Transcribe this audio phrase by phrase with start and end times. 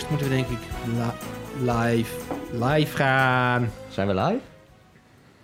[0.00, 0.58] Eerst moeten we denk ik
[1.60, 2.16] live,
[2.52, 3.70] live gaan.
[3.88, 4.38] Zijn we live?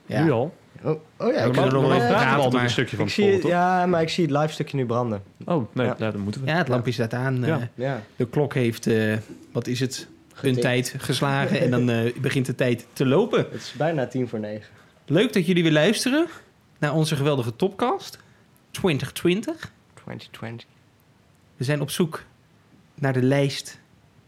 [0.06, 0.24] Ja.
[0.24, 0.54] Nu al.
[0.82, 3.06] Oh, oh ja, we ik kunnen kan- nog wel ja, even praten een stukje van
[3.06, 3.50] ik het zie, toch?
[3.50, 5.22] Ja, maar ik zie het live stukje nu branden.
[5.44, 5.94] Oh, nee, Ja.
[5.98, 6.46] nou, dan moeten we.
[6.46, 7.42] Ja, het lampje staat aan.
[7.42, 7.68] eh, Ja.
[7.74, 8.02] Ja.
[8.16, 9.16] de klok heeft, eh,
[9.52, 10.60] wat is het, een Getikt.
[10.60, 11.60] tijd geslagen.
[11.60, 13.38] en dan eh, begint de tijd te lopen.
[13.38, 14.68] Het is bijna tien voor negen.
[15.06, 16.26] Leuk dat jullie weer luisteren
[16.78, 18.18] naar onze geweldige topcast
[18.70, 19.72] 2020.
[19.94, 20.66] 2020.
[21.56, 22.22] We zijn op zoek
[22.94, 23.78] naar de lijst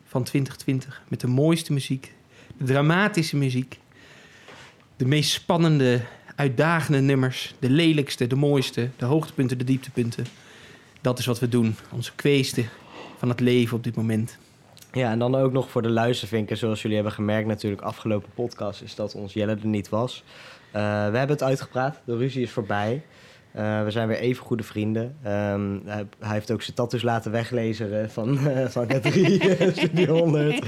[0.08, 2.12] van 2020 met de mooiste muziek,
[2.56, 3.78] de dramatische muziek,
[4.96, 6.00] de meest spannende,
[6.36, 10.26] uitdagende nummers, de lelijkste, de mooiste, de hoogtepunten, de dieptepunten.
[11.00, 12.68] Dat is wat we doen, onze kweesten
[13.16, 14.38] van het leven op dit moment.
[14.92, 16.56] Ja, en dan ook nog voor de luistervinken.
[16.56, 18.82] Zoals jullie hebben gemerkt natuurlijk afgelopen podcast...
[18.82, 20.24] is dat ons Jelle er niet was.
[20.70, 22.00] Eh, we hebben het uitgepraat.
[22.04, 23.02] De ruzie is voorbij.
[23.52, 25.16] Eh, we zijn weer even goede vrienden.
[25.22, 29.10] Ehm, hij, hij heeft ook zijn tattoos laten weglezen van, eh van K3
[29.72, 30.64] Studio 100.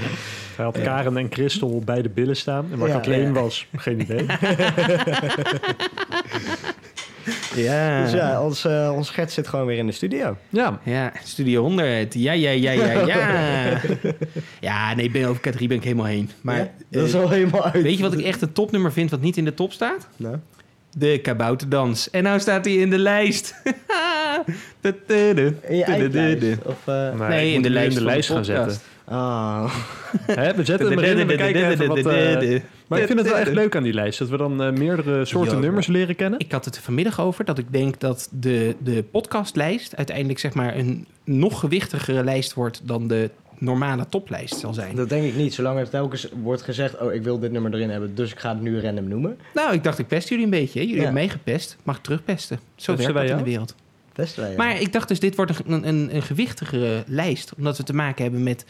[0.55, 2.67] Hij had Karen en Christel bij de billen staan.
[2.71, 2.93] En waar Ja.
[2.95, 3.31] Kathleen Ja.
[3.31, 4.25] was, geen idee.
[7.55, 10.37] Ja, Dus ja, ons, eh, ons Gert zit gewoon weer in de studio.
[10.49, 12.13] Ja, ja Studio 100.
[12.13, 13.81] Ja, ja, ja, ja, ja.
[14.59, 16.29] ja, nee, ben, over K3 ben ik helemaal heen.
[16.41, 17.83] Maar Ja, dat is eh, al helemaal uit.
[17.83, 20.07] weet je wat ik echt een topnummer vind wat niet in de top staat?
[20.17, 20.37] Nou?
[20.97, 22.09] De kabouterdans.
[22.09, 23.55] En nou staat hij in de lijst.
[24.81, 26.57] Je eigen lijst?
[26.65, 28.77] Of, eh, Nee, in de lijst in de van lijst de gaan zetten.
[29.05, 29.73] ah.
[30.41, 31.97] Hè, we zetten hem erin en we kijken even wat...
[31.97, 34.19] eh, maar ik vind het wel echt leuk aan die lijst.
[34.19, 36.39] Dat we dan eh, meerdere soorten nummers leren kennen.
[36.39, 40.53] Ik had het er vanmiddag over dat ik denk dat de, de podcastlijst uiteindelijk zeg
[40.53, 43.29] maar een nog gewichtigere lijst wordt dan de
[43.61, 44.95] normale toplijst zal zijn.
[44.95, 45.53] Dat denk ik niet.
[45.53, 46.97] Zolang er telkens wordt gezegd...
[46.99, 49.37] oh, ik wil dit nummer erin hebben, dus ik ga het nu random noemen.
[49.53, 50.79] Nou, ik dacht ik pest jullie een beetje.
[50.79, 50.85] hè?
[50.85, 51.03] Jullie Ja.
[51.03, 51.77] hebben meegepest.
[51.83, 52.59] Mag ik terugpesten?
[52.75, 53.75] Zo Pesten werkt dat in de wereld.
[54.13, 54.51] Testen wij.
[54.51, 54.57] ja.
[54.57, 57.53] Maar ik dacht dus, dit wordt een, een, een gewichtigere lijst.
[57.57, 58.65] Omdat we te maken hebben met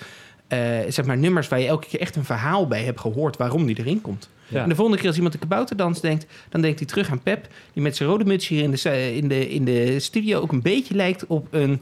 [0.47, 3.65] eh, zeg maar nummers waar je elke keer echt een verhaal bij hebt gehoord waarom
[3.65, 4.29] die erin komt.
[4.47, 4.63] Ja.
[4.63, 7.47] En de volgende keer als iemand de kabouterdans denkt, dan denkt hij terug aan Pep,
[7.73, 10.61] die met zijn rode muts hier in de, in de, in de studio ook een
[10.61, 11.81] beetje lijkt op een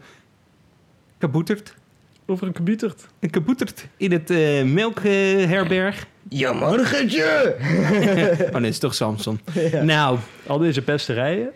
[1.18, 1.74] kaboeterd.
[2.30, 3.08] Over een kabutert.
[3.20, 6.06] Een kaboeterd in het eh melkherberg.
[6.30, 7.56] Ja, morgentje!
[8.46, 9.40] oh nee, dat is toch Samson.
[9.82, 11.52] Nou, Al deze pesterijen.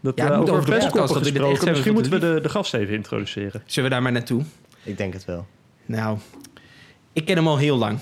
[0.00, 1.68] Dat, Ja, moet over echt gesproken.
[1.70, 3.62] Misschien moeten we de de, de gast even introduceren.
[3.66, 4.42] zullen we daar maar naartoe?
[4.82, 5.46] Ik denk het wel.
[5.86, 6.18] Nou,
[7.12, 7.98] ik ken hem al heel lang.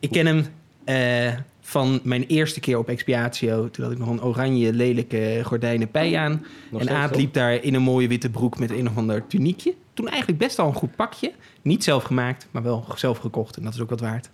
[0.00, 0.46] Ik ken hem
[0.84, 1.32] eh,
[1.72, 3.70] van mijn eerste keer op Expiatio.
[3.70, 6.44] Toen had ik nog een oranje lelijke gordijnen pij aan.
[6.70, 9.74] Nog en Aad liep daar in een mooie witte broek met een of ander tuniekje.
[9.94, 11.32] Toen eigenlijk best al een goed pakje.
[11.62, 13.56] Niet zelf gemaakt, maar wel zelf gekocht.
[13.56, 14.30] En dat is ook wat waard.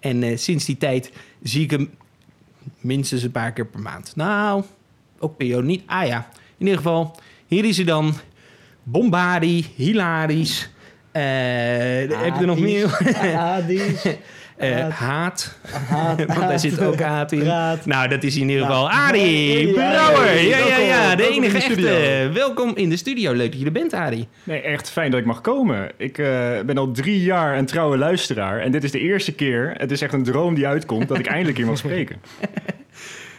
[0.00, 1.90] En eh, sinds die tijd zie ik hem
[2.80, 4.16] minstens een paar keer per maand.
[4.16, 4.62] Nou,
[5.18, 5.82] ook periode niet.
[5.86, 7.16] Ah ja, in ieder geval,
[7.46, 8.14] hier is hij dan.
[8.82, 10.70] Bombardie, hilarisch.
[11.12, 12.98] Eh, heb je er nog meer?
[14.56, 14.92] Eh, Haat.
[14.92, 15.56] haat.
[15.88, 16.24] Haat.
[16.26, 17.38] Want daar zit ook haat in.
[17.38, 17.86] Praat.
[17.86, 20.40] Nou, dat is in ieder geval Nou, Arie ja, Brouwer.
[20.40, 22.30] Ja, ja, ja, de enige echte.
[22.32, 23.32] Welkom in de studio.
[23.32, 24.28] Leuk dat je er bent, Arie.
[24.44, 25.90] Nee, echt fijn dat ik mag komen.
[25.96, 26.26] Ik eh,
[26.66, 28.60] ben al drie jaar een trouwe luisteraar.
[28.60, 31.26] En dit is de eerste keer, het is echt een droom die uitkomt, dat ik
[31.26, 32.16] eindelijk hier mag spreken.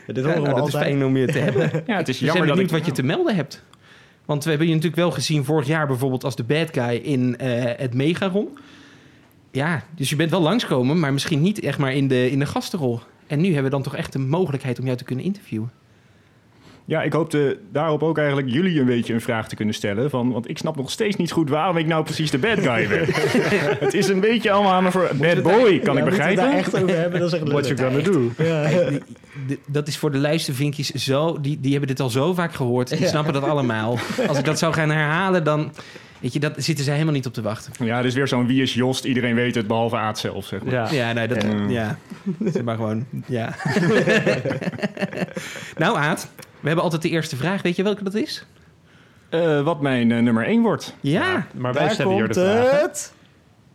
[0.07, 0.83] Dit Ja, nou, dat is altijd.
[0.83, 1.71] fijn om je te hebben.
[1.87, 2.69] Ja, het is jammer dat ik...
[2.69, 3.63] wat je te melden hebt.
[4.25, 7.37] Want we hebben je natuurlijk wel gezien vorig jaar bijvoorbeeld als de bad guy in
[7.37, 8.57] eh, het Megaron.
[9.57, 12.45] Ja, dus je bent wel langskomen, maar misschien niet echt maar in de, in de
[12.45, 12.99] gastenrol.
[13.27, 15.71] En nu hebben we dan toch echt de mogelijkheid om jou te kunnen interviewen.
[16.87, 20.09] Ja, ik hoopte daarop ook eigenlijk jullie een beetje een vraag te kunnen stellen.
[20.09, 22.87] Van, want ik snap nog steeds niet goed waarom ik nou precies de bad guy
[22.87, 23.05] ben.
[23.85, 25.09] het is een beetje allemaal aan me voor...
[25.13, 26.43] Bad boy, kan Ja, ik begrijpen.
[26.43, 28.31] daar echt over hebben, dat is echt What you gonna do?
[28.43, 28.69] Ja.
[29.67, 31.41] Dat is voor de luistervinkjes zo...
[31.41, 32.89] Die, die hebben dit al zo vaak gehoord.
[32.89, 33.07] Die Ja.
[33.07, 33.97] snappen dat allemaal.
[34.27, 35.71] Als ik dat zou gaan herhalen, dan...
[36.19, 37.85] Weet je, dat zitten zij helemaal niet op te wachten.
[37.85, 40.73] Ja, dus weer zo'n wie is Jost, iedereen weet het, behalve Aad zelf, zeg maar.
[40.73, 40.87] Ja.
[40.91, 41.43] Ja, nee, dat...
[41.43, 41.49] Ja.
[41.69, 41.97] Ja,
[42.51, 43.05] zeg maar gewoon...
[43.25, 43.55] Ja.
[45.77, 46.29] nou, Aad,
[46.67, 47.61] hebben altijd de eerste vraag.
[47.61, 48.45] Weet je welke dat is?
[49.29, 50.95] Eh, wat mijn eh, nummer 1 wordt.
[51.01, 51.47] Ja.
[51.53, 52.81] Maar wij Daar stellen hier de vraag.
[52.81, 53.13] het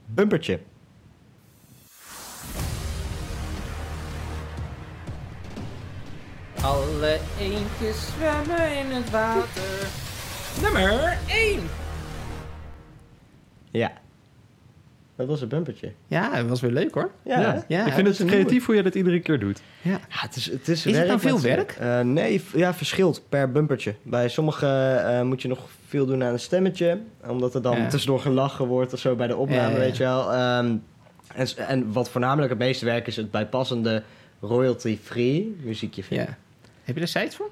[0.06, 0.58] bumpertje.
[6.62, 9.86] Alle eendjes zwemmen in het water.
[10.62, 11.60] Nummer 1.
[13.70, 13.92] Ja.
[15.22, 15.92] Dat was het bumpertje.
[16.06, 17.10] Ja, dat was weer leuk hoor.
[17.24, 17.86] Ja, Ja.
[17.86, 19.60] ik vind het creatief hoe je dat iedere keer doet.
[19.82, 19.90] Ja.
[19.90, 21.76] Ja, het is, het is, werk nou veel met- werk?
[21.80, 23.94] Eh, nee, ja, verschilt per bumpertje.
[24.02, 27.00] Bij sommige eh, moet je nog veel doen aan een stemmetje.
[27.26, 27.86] Omdat er dan Ja.
[27.88, 29.78] tussendoor gelachen wordt of zo bij de opname, Ja, ja, ja.
[29.78, 30.32] weet je wel.
[30.32, 30.74] Ehm,
[31.34, 34.02] en, en wat voornamelijk het meeste werk is het bijpassende
[34.40, 36.26] royalty-free muziekje vinden.
[36.26, 36.36] ja.
[36.84, 37.50] Heb je er site voor?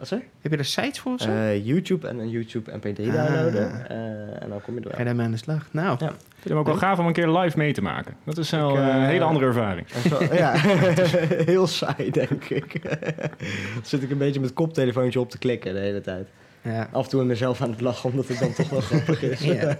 [0.00, 0.20] Wat zeg?
[0.40, 1.28] Heb je er sites voor of zo?
[1.30, 3.14] Eh, YouTube en een YouTube MP3 Ah.
[3.14, 3.88] downloaden.
[3.88, 5.68] Eh, en dan kom je Ga je daarmee aan de slag?
[5.70, 6.06] Nou, Ja.
[6.08, 8.14] Ik vind hem ook wel gaaf om een keer live mee te maken.
[8.24, 9.86] Dat is wel Ik, eh, een hele andere ervaring.
[10.32, 10.52] Ja,
[11.52, 12.82] heel saai, denk ik.
[13.74, 16.28] Dan zit ik een beetje met koptelefoontje op te klikken de hele tijd.
[16.62, 16.88] Ja.
[16.92, 19.40] Af en toe aan mezelf aan het lachen, omdat het dan toch wel grappig is.
[19.54, 19.76] Ja.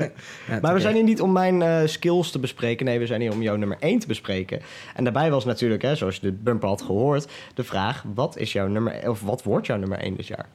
[0.49, 2.87] Ja, Maar we zijn hier niet om mijn eh, skills te bespreken.
[2.87, 4.61] Nee, we zijn hier om jouw nummer 1 te bespreken.
[4.94, 8.53] En daarbij was natuurlijk, hè, zoals je de bumper had gehoord, de vraag: wat is
[8.53, 10.47] jouw nummer, of wat wordt jouw nummer 1 dit jaar?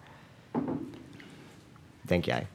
[2.02, 2.46] Denk jij?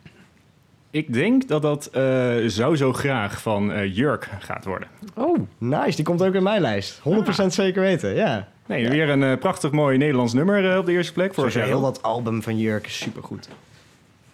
[0.91, 4.89] Ik denk dat dat eh, zou zo graag van eh, Jurk gaat worden.
[5.15, 7.01] Oh, Nice, die komt ook in mijn lijst.
[7.45, 8.49] 100% zeker weten, ja.
[8.71, 11.35] Nee, weer een eh, prachtig mooi Nederlands nummer eh, op de eerste plek.
[11.35, 13.49] Voor heel dat album van Jurk is supergoed.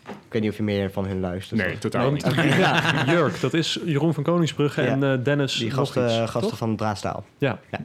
[0.09, 1.61] Ik weet niet of je meer van hun luistert.
[1.61, 2.35] Nee, totaal niet.
[2.35, 3.05] Ja.
[3.13, 4.89] Jurk, dat is Jeroen van Koningsbrugge Ja.
[4.89, 6.57] en eh, Dennis Die nog gasten, iets, gasten toch?
[6.59, 7.25] van Draadstaal.
[7.39, 7.59] Ja.
[7.71, 7.81] Ja.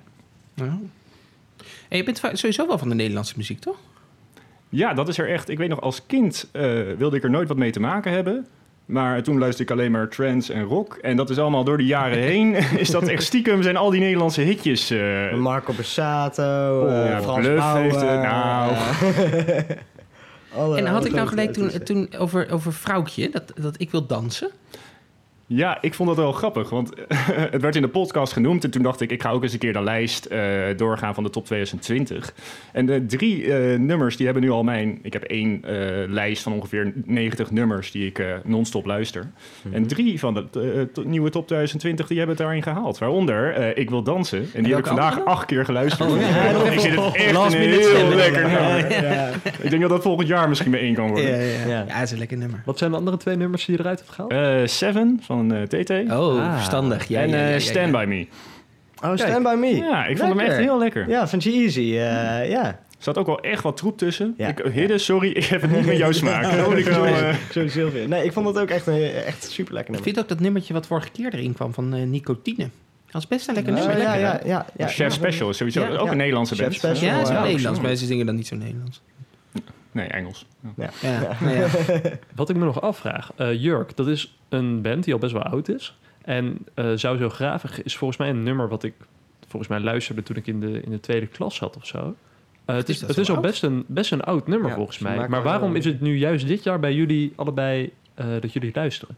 [1.87, 3.77] En je bent sowieso wel van de Nederlandse muziek, toch?
[4.69, 5.49] Ja, dat is er echt.
[5.49, 6.63] Ik weet nog, als kind eh,
[6.97, 8.47] wilde ik er nooit wat mee te maken hebben.
[8.91, 10.95] Maar toen luisterde ik alleen maar trance en rock.
[11.01, 12.53] En dat is allemaal door de jaren heen.
[12.55, 14.89] is dat echt stiekem zijn al die Nederlandse hitjes.
[14.89, 16.43] eh, Marco Borsato,
[16.89, 17.81] ja, Frans Bluff Bauer.
[17.81, 18.71] heeft het, nou.
[20.55, 24.05] alle- en had ik nou gelijk toen, toen over, over Vrouwtje, dat, dat ik wil
[24.05, 24.49] dansen?
[25.53, 26.89] Ja, ik vond dat wel grappig, want
[27.51, 28.63] het werd in de podcast genoemd.
[28.63, 30.41] En toen dacht ik, ik ga ook eens een keer de lijst eh,
[30.77, 32.33] doorgaan van de top 2020.
[32.71, 34.99] En de drie eh, nummers, die hebben nu al mijn...
[35.01, 39.31] Ik heb één eh, lijst van ongeveer 90 nummers die ik eh, non-stop luister.
[39.61, 39.75] Mhm.
[39.75, 42.97] En drie van de to- nieuwe top 2020, die hebben het daarin gehaald.
[42.97, 44.45] Waaronder eh, Ik Wil Dansen.
[44.53, 45.29] En die heb ik vandaag andere?
[45.29, 46.09] acht keer geluisterd.
[46.11, 46.49] Oh, ja.
[46.71, 48.47] ik vind het echt Last een minute heel lekker Ja.
[48.75, 49.03] nummer.
[49.03, 49.29] Ja.
[49.61, 51.29] Ik denk dat dat volgend jaar misschien mee één kan worden.
[51.29, 51.83] Ja, ja, Ja.
[51.83, 52.61] dat is een lekker nummer.
[52.65, 54.31] Wat zijn de andere twee nummers die je eruit hebt gehaald?
[54.31, 55.89] Eh, Seven van eh, TT.
[56.11, 56.53] Oh, Ah.
[56.53, 57.07] verstandig.
[57.07, 57.59] Ja, en ja, ja, eh, ja, ja.
[57.59, 58.27] Stand By Me.
[59.09, 59.75] Oh, Stand By Me.
[59.75, 61.09] Ja, ik vond hem echt heel lekker.
[61.09, 61.79] Ja, van G-Eazy.
[61.79, 62.65] eh, ja.
[62.65, 64.33] Er zat ook wel echt wat troep tussen.
[64.37, 64.47] Ja.
[64.47, 66.55] Ik, Hidde, sorry, ik heb het niet met jouw smaak.
[66.57, 68.07] Dat moet ik wel, eh, Sorry, Sylvia.
[68.07, 70.03] Nee, ik vond het ook echt, een, echt super lekker Ik nummer.
[70.03, 72.69] vind ook dat nummertje wat vorige keer erin kwam van eh, Nicotine.
[73.11, 73.97] Dat is best een lekker Oh, nummer.
[74.01, 74.87] ja, ja, ja, ja.
[74.87, 76.11] Chef Special is sowieso Ja, ook ja.
[76.11, 76.75] een Nederlandse Chef band.
[76.97, 77.05] Special.
[77.11, 79.01] Ja, het is wel Ja, Nederlands, ze zingen dan niet zo Nederlands.
[79.91, 80.45] Nee, Engels.
[80.77, 80.89] Ja.
[81.01, 81.21] Ja.
[81.21, 81.67] Ja, nou ja.
[82.35, 85.43] Wat ik me nog afvraag, eh, Jurk, dat is een band die al best wel
[85.43, 85.97] oud is.
[86.21, 88.93] En eh, Zou Zo Gravig is volgens mij een nummer wat ik
[89.47, 92.15] volgens mij luisterde toen ik in de, in de tweede klas zat of zo.
[92.65, 93.43] Eh, het Is het zo is al oud?
[93.43, 95.27] best een, best een oud nummer Ja, volgens mij.
[95.27, 99.17] Maar waarom is het nu juist dit jaar bij jullie allebei eh, dat jullie luisteren?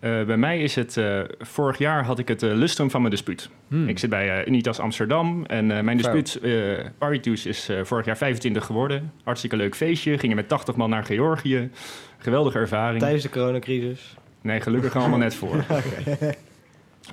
[0.00, 0.96] Eh, bij mij is het...
[0.96, 3.50] eh, vorig jaar had ik het eh, lustrum van mijn dispuut.
[3.68, 3.88] Hmm.
[3.88, 5.44] Ik zit bij Unitas Amsterdam.
[5.46, 6.52] En mijn dispuut, eh
[6.98, 9.12] Paritus, is vorig jaar 25 geworden.
[9.24, 10.18] Hartstikke leuk feestje.
[10.18, 11.70] Gingen met 80 man naar Georgië.
[12.18, 13.00] Geweldige ervaring.
[13.00, 14.14] Tijdens de coronacrisis.
[14.42, 15.64] Nee, gelukkig allemaal net voor.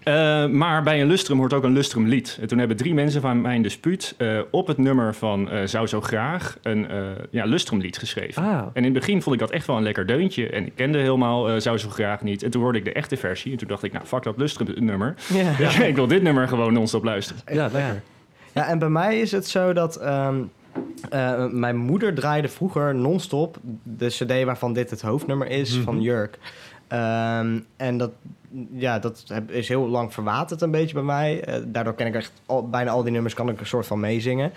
[0.04, 2.38] Eh, maar bij een lustrum hoort ook een lustrum lied.
[2.42, 5.88] En toen hebben drie mensen van mijn dispuut eh, op het nummer van eh, Zou
[5.88, 6.98] Zo Graag een eh
[7.30, 8.44] ja, lustrum lied geschreven.
[8.44, 10.50] Ah, En in het begin vond ik dat echt wel een lekker deuntje.
[10.50, 12.44] En ik kende helemaal eh, Zou Zo Graag niet.
[12.44, 13.52] En toen hoorde ik de echte versie.
[13.52, 15.16] En toen dacht ik, nou, fuck dat lustrum nummer.
[15.58, 15.80] Ja.
[15.92, 17.42] ik wil dit nummer gewoon non-stop luisteren.
[17.54, 18.02] ja, lekker.
[18.54, 20.36] Ja, en bij mij is het zo dat ehm,
[21.10, 25.84] eh, mijn moeder draaide vroeger non-stop de cd waarvan dit het hoofdnummer is Mhm.
[25.84, 26.38] van Jurk.
[26.88, 28.12] Ehm, en dat,
[28.72, 31.44] ja, dat is heel lang verwaterd een beetje bij mij.
[31.44, 32.32] Eh, daardoor ken ik echt
[32.70, 34.52] bijna al die nummers kan ik een soort van meezingen.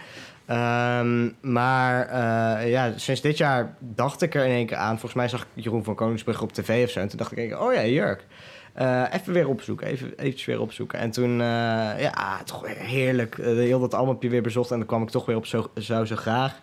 [0.46, 4.90] Ehm, maar eh, ja, sinds dit jaar dacht ik er in één keer aan.
[4.90, 7.00] Volgens mij zag ik Jeroen van Koningsbrugge op tv of zo.
[7.00, 8.26] En toen dacht ik, oh ja, Jurk.
[8.72, 10.98] Eh, even weer opzoeken, even eventjes weer opzoeken.
[10.98, 13.36] En toen, ja, toch heerlijk.
[13.36, 16.16] heel dat albumje weer bezocht en dan kwam ik toch weer op zo, Zou Zo
[16.16, 16.60] Graag.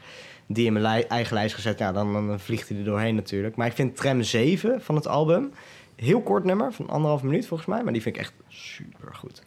[0.49, 1.79] Die in mijn eigen lijst gezet.
[1.79, 3.55] Ja, dan, dan vliegt hij er doorheen natuurlijk.
[3.55, 5.51] Maar ik vind Tram 7 van het album,
[5.97, 7.83] heel kort nummer, van anderhalf minuut volgens mij.
[7.83, 9.43] Maar die vind ik echt super goed.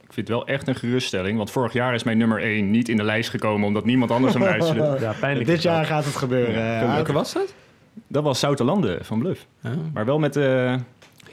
[0.00, 1.36] Ik vind het wel echt een geruststelling.
[1.36, 3.66] Want vorig jaar is mijn nummer 1 niet in de lijst gekomen...
[3.66, 4.96] omdat niemand anders hem luisterde.
[5.00, 5.46] Ja, pijnlijk.
[5.46, 6.54] Dit jaar gaat het gebeuren.
[6.64, 7.54] Ja, Welke was dat?
[8.06, 9.46] Dat was Zoutelanden van Bluff.
[9.92, 10.36] Maar wel met...
[10.36, 10.74] eh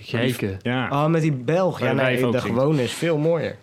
[0.08, 0.58] Kijken.
[0.62, 1.80] ja, Oh, met die Belg.
[1.80, 2.40] Ja, nee, de zingt.
[2.42, 3.56] gewone is veel mooier.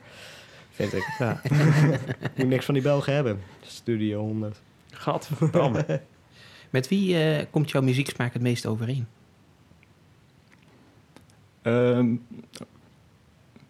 [0.71, 1.15] Vind ik.
[1.19, 1.41] Ja.
[2.37, 3.41] Moet niks van die Belgen hebben.
[3.67, 4.61] Studio 100.
[4.91, 6.01] Gadverdamme.
[6.71, 9.07] Met wie eh, komt jouw muzieksmaak het meest overeen?
[11.67, 12.07] Ehm,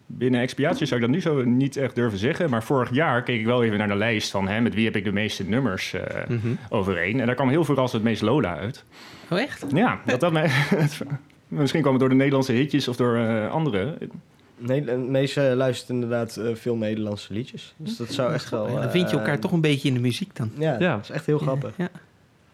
[0.05, 2.49] binnen expiatie zou ik dat nu zo niet echt durven zeggen.
[2.49, 4.47] Maar vorig jaar keek ik wel even naar de lijst van...
[4.47, 6.47] Hè, met wie heb ik de meeste nummers eh, Mhm.
[6.69, 7.19] overeen.
[7.19, 8.83] En daar kwam heel veel als het meest Lola uit.
[9.29, 9.65] Oh, echt?
[9.73, 10.49] Ja, dat dat mij...
[11.47, 13.97] Misschien kwam het door de Nederlandse hitjes of door eh, andere.
[14.57, 17.73] Nee, de meeste luistert inderdaad eh, veel Nederlandse liedjes.
[17.77, 18.75] Dus dat zou echt wel...
[18.75, 20.51] Dan vind je elkaar eh, toch een beetje in de muziek dan.
[20.57, 20.95] Ja, Ja.
[20.95, 21.73] dat is echt heel grappig.
[21.77, 21.89] Ja.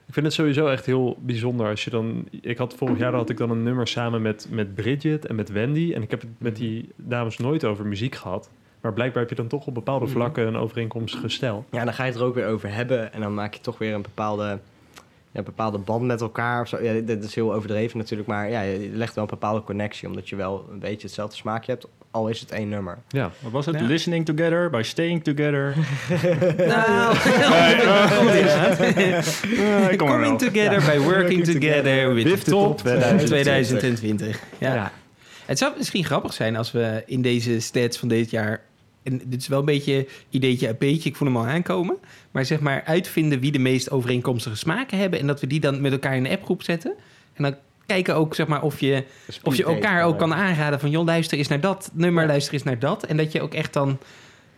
[0.07, 2.27] Ik vind het sowieso echt heel bijzonder als je dan...
[2.41, 5.49] Ik had vorig jaar had ik dan een nummer samen met, met Bridget en met
[5.49, 5.93] Wendy.
[5.93, 8.49] En ik heb het met die dames nooit over muziek gehad.
[8.81, 11.65] Maar blijkbaar heb je dan toch op bepaalde vlakken een overeenkomst gesteld.
[11.71, 13.13] Ja, dan ga je het er ook weer over hebben.
[13.13, 14.59] En dan maak je toch weer een bepaalde
[15.33, 16.61] ja, bepaalde band met elkaar.
[16.61, 16.83] Of zo.
[16.83, 20.29] Ja, dit is heel overdreven natuurlijk, maar ja, je legt wel een bepaalde connectie, omdat
[20.29, 22.97] je wel een beetje hetzelfde smaakje hebt, al is het één nummer.
[23.07, 23.31] Ja.
[23.39, 23.79] Wat was het?
[23.79, 23.85] Ja.
[23.85, 25.75] Listening together, by staying together.
[26.57, 27.15] Nou,
[29.97, 33.27] coming together by working together with, With the top 2020.
[33.27, 34.39] 2020.
[34.57, 34.73] Ja.
[34.73, 34.91] Ja.
[35.45, 38.61] Het zou misschien grappig zijn als we in deze stats van dit jaar...
[39.03, 41.95] En dit is wel een beetje ideetje een beetje, ik voel hem al aankomen.
[42.31, 45.19] Maar zeg maar uitvinden wie de meest overeenkomstige smaken hebben.
[45.19, 46.93] En dat we die dan met elkaar in een appgroep zetten.
[47.33, 47.55] En dan
[47.85, 49.03] kijken ook zeg maar, of je,
[49.43, 50.89] of je elkaar ook kan aanraden van...
[50.89, 52.29] joh, luister eens naar dat nummer, Ja.
[52.29, 53.03] luister eens naar dat.
[53.03, 53.97] En dat je ook echt dan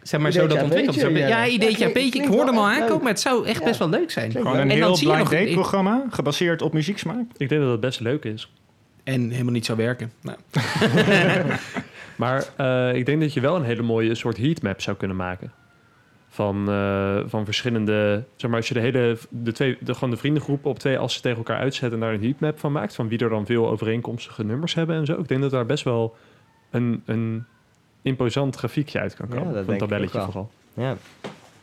[0.01, 0.95] zeg maar, zo dat ontwikkelt.
[0.95, 1.07] ja.
[1.09, 2.21] ja, ideetje Ja, aan beetje.
[2.21, 3.01] Ik hoorde hem al aankomen, leuk.
[3.01, 3.65] maar het zou echt Ja.
[3.65, 4.31] best wel leuk zijn.
[4.31, 7.25] Gewoon een En dan heel zie je blind date programma, gebaseerd op muzieksmaak.
[7.37, 8.51] Ik denk dat het best leuk is.
[9.03, 10.11] En helemaal niet zou werken.
[10.21, 10.37] Nou,
[12.15, 15.51] Maar eh, ik denk dat je wel een hele mooie soort heatmap zou kunnen maken.
[16.29, 18.23] Van, eh, van verschillende...
[18.35, 19.17] Zeg maar, als je de hele...
[19.29, 21.93] De twee, de, gewoon de vriendengroepen op twee assen tegen elkaar uitzet...
[21.93, 22.95] en daar een heatmap van maakt...
[22.95, 25.19] van wie er dan veel overeenkomstige nummers hebben en zo.
[25.19, 26.15] Ik denk dat daar best wel
[26.71, 27.45] een, een
[28.01, 29.53] imposant grafiekje uit kan Ja, komen.
[29.53, 30.49] dat van een denk ik tabelletje ook wel.
[30.73, 30.85] vooral.
[30.85, 30.97] Ja.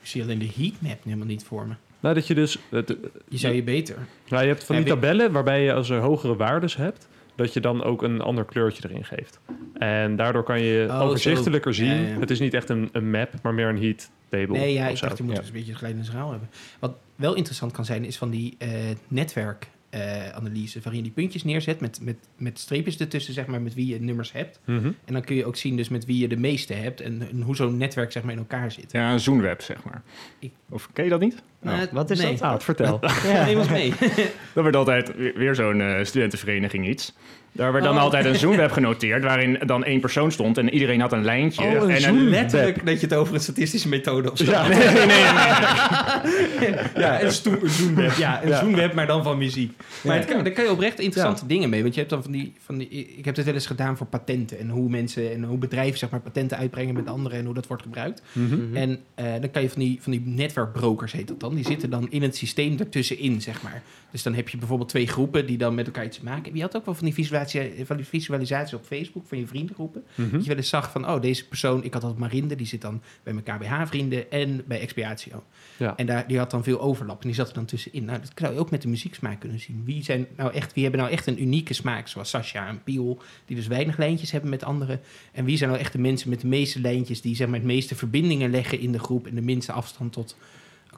[0.00, 1.74] ik zie alleen de heatmap helemaal niet voor me.
[2.00, 2.58] Nou, dat je dus...
[2.70, 2.96] Het,
[3.28, 3.96] Je zou je beter.
[4.28, 7.08] nou, je hebt van die tabellen waarbij je als er hogere waardes hebt...
[7.36, 9.40] dat je dan ook een ander kleurtje erin geeft.
[9.78, 11.84] En daardoor kan je Oh, overzichtelijker zo.
[11.84, 11.94] zien...
[12.02, 12.18] Ja, ja.
[12.18, 14.58] Het is niet echt een, een map, maar meer een heat table.
[14.58, 15.38] Nee, ja, ik dacht, je moet Ja.
[15.38, 16.48] dus een beetje een glijdende schaal hebben.
[16.78, 18.70] Wat wel interessant kan zijn, is van die eh
[19.08, 20.78] netwerkanalyse...
[20.82, 24.00] waarin je die puntjes neerzet met, met, met streepjes ertussen, zeg maar, met wie je
[24.00, 24.60] nummers hebt.
[24.64, 24.90] Mhm.
[25.04, 27.00] En dan kun je ook zien dus met wie je de meeste hebt...
[27.00, 28.92] en, en hoe zo'n netwerk zeg maar in elkaar zit.
[28.92, 30.02] Ja, een zoonweb, zeg maar.
[30.38, 31.42] Ik- Of ken je dat niet?
[31.62, 31.92] Nou, Oh.
[31.92, 32.30] Wat is nee.
[32.32, 32.40] dat?
[32.42, 33.00] Ah, het vertel.
[33.32, 33.44] Ja.
[33.44, 33.92] Neem ons mee.
[34.54, 37.12] Dat werd altijd weer, zo'n eh, studentenvereniging iets.
[37.54, 38.00] Daar werd dan Oh.
[38.02, 41.64] altijd een zoonweb genoteerd, waarin dan één persoon stond en iedereen had een lijntje.
[41.64, 42.28] Oh, een en.
[42.28, 44.50] Letterlijk dat je het over een statistische methode of zo.
[44.50, 46.74] Ja, nee, nee, nee, nee.
[47.04, 47.32] Ja, een,
[47.70, 48.12] zoenweb.
[48.12, 48.58] Ja, een Ja.
[48.58, 49.72] zoenweb, maar dan van muziek.
[50.02, 50.20] Maar Ja.
[50.20, 51.82] het kan, daar kan je oprecht interessante dingen mee.
[51.82, 52.88] Want je hebt dan van die, van die...
[53.16, 54.58] Ik heb dit wel eens gedaan voor patenten.
[54.58, 57.38] En hoe mensen en hoe bedrijven zeg maar, patenten uitbrengen met anderen...
[57.38, 58.22] en hoe dat wordt gebruikt.
[58.32, 58.76] Mhm.
[58.76, 61.51] En eh, dan kan je van die, van die netwerkbrokers, heet dat dan...
[61.54, 63.82] die zitten dan in het systeem ertussenin, zeg maar.
[64.10, 65.46] Dus dan heb je bijvoorbeeld twee groepen...
[65.46, 66.54] die dan met elkaar iets maken.
[66.54, 69.26] Je had ook wel van die visualisatie, van die visualisatie op Facebook...
[69.26, 70.04] van je vriendengroepen.
[70.14, 70.30] Mhm.
[70.30, 72.80] Dat je wel eens zag van, oh, deze persoon, ik had altijd Marinde, die zit
[72.80, 75.44] dan bij mijn KBH-vrienden en bij Expiatio.
[75.76, 75.96] Ja.
[75.96, 78.04] En daar, die had dan veel overlap en die zat er dan tussenin.
[78.04, 79.82] Nou, dat zou je ook met de muzieksmaak kunnen zien.
[79.84, 83.22] Wie, zijn nou echt, wie hebben nou echt een unieke smaak, zoals Sascha en Piel,
[83.46, 85.00] die dus weinig lijntjes hebben met anderen.
[85.32, 87.66] En wie zijn nou echt de mensen met de meeste lijntjes, die zeg maar het
[87.66, 90.36] meeste verbindingen leggen in de groep en de minste afstand tot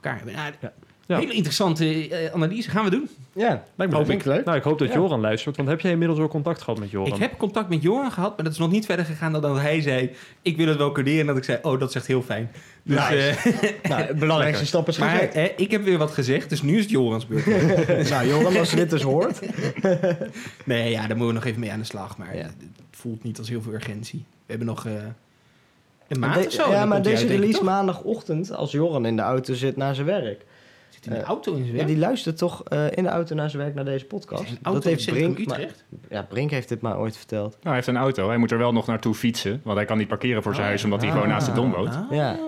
[0.04, 0.34] elkaar hebben.
[0.34, 0.72] Nou, Ja.
[1.06, 1.18] Ja.
[1.18, 3.08] Hele interessante eh, analyse, gaan we doen.
[3.32, 4.18] Ja, Lijkt me hoop leuk.
[4.18, 4.44] ik leuk.
[4.44, 4.94] Nou, ik hoop dat Ja.
[4.94, 5.56] Joran luistert.
[5.56, 7.12] Want heb jij inmiddels wel contact gehad met Joran?
[7.14, 9.60] Ik heb contact met Joran gehad, maar dat is nog niet verder gegaan dan dat
[9.60, 10.10] hij zei,
[10.42, 11.20] ik wil het wel coderen.
[11.20, 12.50] En dat ik zei, oh, dat is echt heel fijn.
[12.82, 13.28] Dus, Nice.
[13.28, 15.34] eh, Nou, de belangrijkste stap is Maar gezet.
[15.34, 17.46] hè, ik heb weer wat gezegd, dus nu is het Jorans beurt.
[18.10, 19.40] nou, Joran, als je dit dus hoort.
[20.64, 22.16] nee, ja, daar moeten we nog even mee aan de slag.
[22.18, 22.42] Maar Ja.
[22.42, 22.54] het
[22.90, 24.24] voelt niet als heel veel urgentie.
[24.28, 24.92] We hebben nog eh,
[26.08, 26.64] een maand De- of zo.
[26.64, 27.62] en ja, maar deze release toch?
[27.62, 30.44] maandagochtend, als Joran in de auto zit naar zijn werk.
[30.88, 31.86] Zit in de eh, auto in zijn Ja, werk?
[31.88, 34.44] die luistert toch eh, in de auto naar zijn werk naar deze podcast.
[34.44, 35.84] Auto dat heeft Brink, maar, Utrecht?
[36.08, 37.50] ja, Brink heeft dit maar ooit verteld.
[37.50, 38.28] Nou, hij heeft een auto.
[38.28, 39.60] Hij moet er wel nog naartoe fietsen.
[39.64, 41.14] Want hij kan niet parkeren voor zijn Oh, huis, omdat hij ah.
[41.14, 41.94] gewoon naast de dom woont.
[41.94, 42.10] Ah.
[42.10, 42.38] Ja.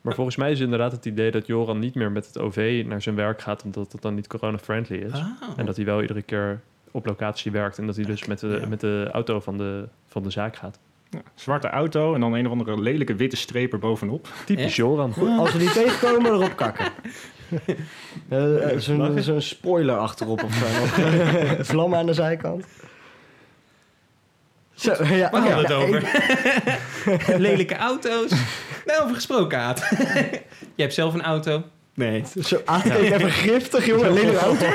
[0.00, 3.02] Maar volgens mij is inderdaad het idee dat Joran niet meer met het OV naar
[3.02, 5.12] zijn werk gaat, omdat het dan niet corona-friendly is.
[5.12, 5.24] Ah.
[5.56, 8.58] En dat hij wel iedere keer op locatie werkt en dat hij dus met de,
[8.60, 8.68] Ja.
[8.68, 10.78] met de auto van de, van de zaak gaat.
[11.16, 14.28] Ja, zwarte auto en dan een of andere lelijke witte streep er bovenop.
[14.44, 14.76] Typisch?
[14.76, 15.14] Joran.
[15.38, 16.86] Als we die tegenkomen, erop kakken.
[18.28, 20.66] Eh, eh, Zo'n zo'n spoiler achterop of zo.
[21.72, 22.66] Vlammen aan de zijkant.
[24.74, 27.38] Zo, ja, Waar hadden we ja, het over?
[27.46, 28.30] Lelijke auto's.
[28.86, 29.88] Nou, over gesproken, Aad.
[29.98, 30.42] Jij
[30.76, 31.62] hebt zelf een auto.
[31.96, 32.22] Nee.
[32.34, 34.12] ik- Zo aankijken, even giftig, jongen.
[34.12, 34.66] Lelijke auto.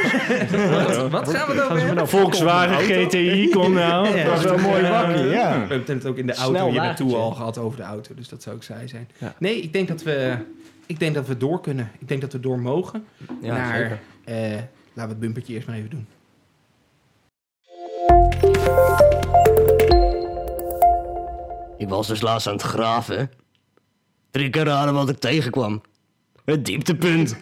[0.69, 1.93] Wat, wat gaan we dan weer?
[1.93, 4.17] nou Volkswagen GTI, kom nou.
[4.17, 5.51] Ja, Dat is wel een mooi bakje, ja.
[5.67, 8.13] We hebben het ook in de auto Snel hier naartoe al gehad over de auto.
[8.15, 9.09] Dus dat zou ik saai zijn.
[9.17, 9.33] Ja.
[9.39, 10.35] Nee, ik denk dat we...
[10.85, 11.91] Ik denk dat we door kunnen.
[11.99, 13.05] Ik denk dat we door mogen.
[13.41, 13.77] Ja, naar...
[13.77, 13.99] zeker.
[14.23, 14.63] eh, laten
[14.93, 16.07] we het bumpertje eerst maar even doen.
[21.77, 23.31] Ik was dus laatst aan het graven.
[24.31, 25.81] Drie keer raden wat ik tegenkwam.
[26.45, 27.35] Het dieptepunt.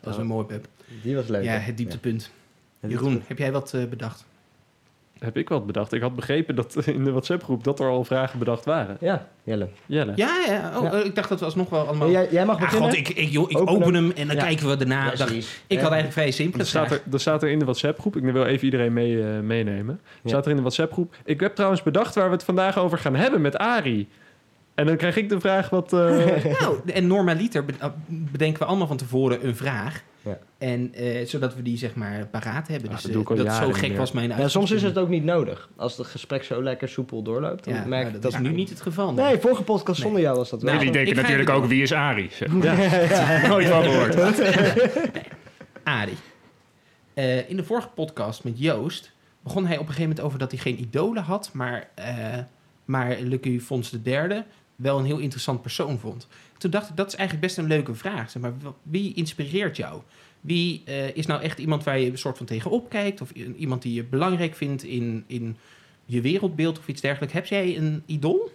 [0.00, 0.66] Dat is een mooi, Pep.
[1.02, 1.44] Die was leuk.
[1.44, 2.30] Ja, het dieptepunt.
[2.80, 2.88] Ja.
[2.88, 4.24] Jeroen, heb jij wat eh, bedacht?
[5.18, 5.92] Heb ik wat bedacht.
[5.92, 8.96] Ik had begrepen dat in de WhatsApp-groep dat er al vragen bedacht waren.
[9.00, 9.68] Ja, Jelle.
[9.86, 10.12] Jelle.
[10.16, 10.72] Ja, ja.
[10.78, 10.92] Oh, Ja.
[10.92, 12.10] eh, ik dacht dat we alsnog wel allemaal...
[12.10, 12.88] Jij, jij mag Ah, beginnen.
[12.88, 14.42] god, ik, ik, joh, ik open hem en dan Ja.
[14.42, 15.10] kijken we daarna.
[15.14, 15.74] Dacht- ik Ja.
[15.80, 16.60] had eigenlijk vrij simpel.
[16.60, 19.40] Er staat, er, er staat er in de WhatsApp-groep, ik wil even iedereen mee, eh,
[19.40, 19.94] meenemen.
[20.04, 20.28] Er Ja.
[20.28, 21.14] staat er in de WhatsApp-groep.
[21.24, 24.08] Ik heb trouwens bedacht waar we het vandaag over gaan hebben met Ari.
[24.74, 25.92] En dan krijg ik de vraag wat...
[25.92, 27.74] eh, Nou, en normaliter be-
[28.06, 30.02] bedenken we allemaal van tevoren een vraag.
[30.22, 30.38] Ja.
[30.58, 32.88] En eh, zodat we die zeg maar paraat hebben.
[32.88, 33.98] Ja, dus dat eh, doe ik al dat jaren zo gek meer.
[33.98, 35.68] was mijn Ja, soms is het ook niet nodig.
[35.76, 38.32] Als het gesprek zo lekker soepel doorloopt, dan Ja, merk nou, dat dat...
[38.32, 39.12] is nu niet het geval.
[39.12, 40.06] Nee, vorige podcast Nee.
[40.06, 40.72] zonder jou was dat wel.
[40.74, 42.30] Nou, Jullie denken ik ga natuurlijk ook, wie is Arie?
[42.32, 42.48] Zeg.
[42.62, 43.46] ja.
[43.48, 44.16] Nooit van gehoord.
[45.84, 46.16] Arie.
[47.14, 49.12] Eh, in de vorige podcast met Joost
[49.42, 52.14] begon hij op een gegeven moment over dat hij geen idolen had, maar, eh
[52.84, 54.44] maar Lucky Fons de derde
[54.76, 56.28] wel een heel interessant persoon vond.
[56.58, 58.30] Toen dacht ik, dat is eigenlijk best een leuke vraag.
[58.30, 58.52] Zeg maar,
[58.82, 60.02] wie inspireert jou?
[60.40, 63.20] Wie eh, is nou echt iemand waar je een soort van tegenop kijkt?
[63.20, 65.56] Of iemand die je belangrijk vindt in, in
[66.04, 67.34] je wereldbeeld of iets dergelijks?
[67.34, 68.52] Heb jij een idool?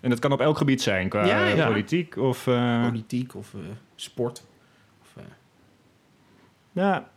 [0.00, 1.66] En dat kan op elk gebied zijn, qua Ja, ja.
[1.66, 2.46] politiek of...
[2.46, 3.60] eh, Politiek of eh,
[3.94, 4.44] sport?
[5.02, 5.22] Of,
[6.72, 7.09] Ja,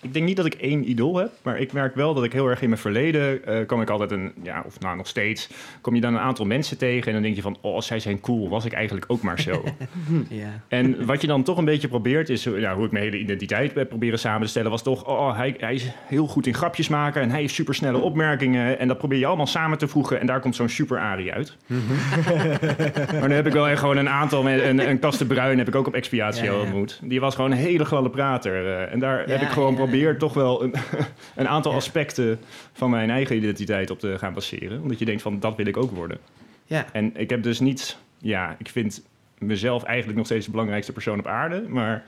[0.00, 2.46] ik denk niet dat ik één idool heb, maar ik merk wel dat ik heel
[2.46, 5.48] erg in mijn verleden eh kwam ik altijd een, ja, of nou nog steeds,
[5.80, 8.20] kom je dan een aantal mensen tegen en dan denk je van, oh, zij zijn
[8.20, 9.64] cool, was ik eigenlijk ook maar zo.
[10.28, 10.60] ja.
[10.68, 13.74] en wat je dan toch een beetje probeert, is ja, hoe ik mijn hele identiteit
[13.74, 16.88] heb proberen samen te stellen, was toch, oh, hij, hij is heel goed in grapjes
[16.88, 20.26] maken en hij heeft supersnelle opmerkingen en dat probeer je allemaal samen te voegen en
[20.26, 21.56] daar komt zo'n super Arie uit.
[23.12, 25.68] maar dan heb ik wel echt gewoon een aantal, met een, een Kaste Bruin heb
[25.68, 26.60] ik ook op expiatie Ja, ja.
[26.60, 27.00] ontmoet.
[27.02, 30.34] Die was gewoon een hele gladde prater eh, en daar heb ik gewoon probeerd toch
[30.34, 30.74] wel een,
[31.36, 31.76] een aantal Ja.
[31.78, 32.40] aspecten
[32.72, 34.80] van mijn eigen identiteit op te gaan baseren.
[34.82, 36.18] Omdat je denkt van, dat wil ik ook worden.
[36.64, 36.86] ja.
[36.92, 39.02] En ik heb dus niet, ja, ik vind
[39.38, 41.64] mezelf eigenlijk nog steeds de belangrijkste persoon op aarde.
[41.68, 42.04] Maar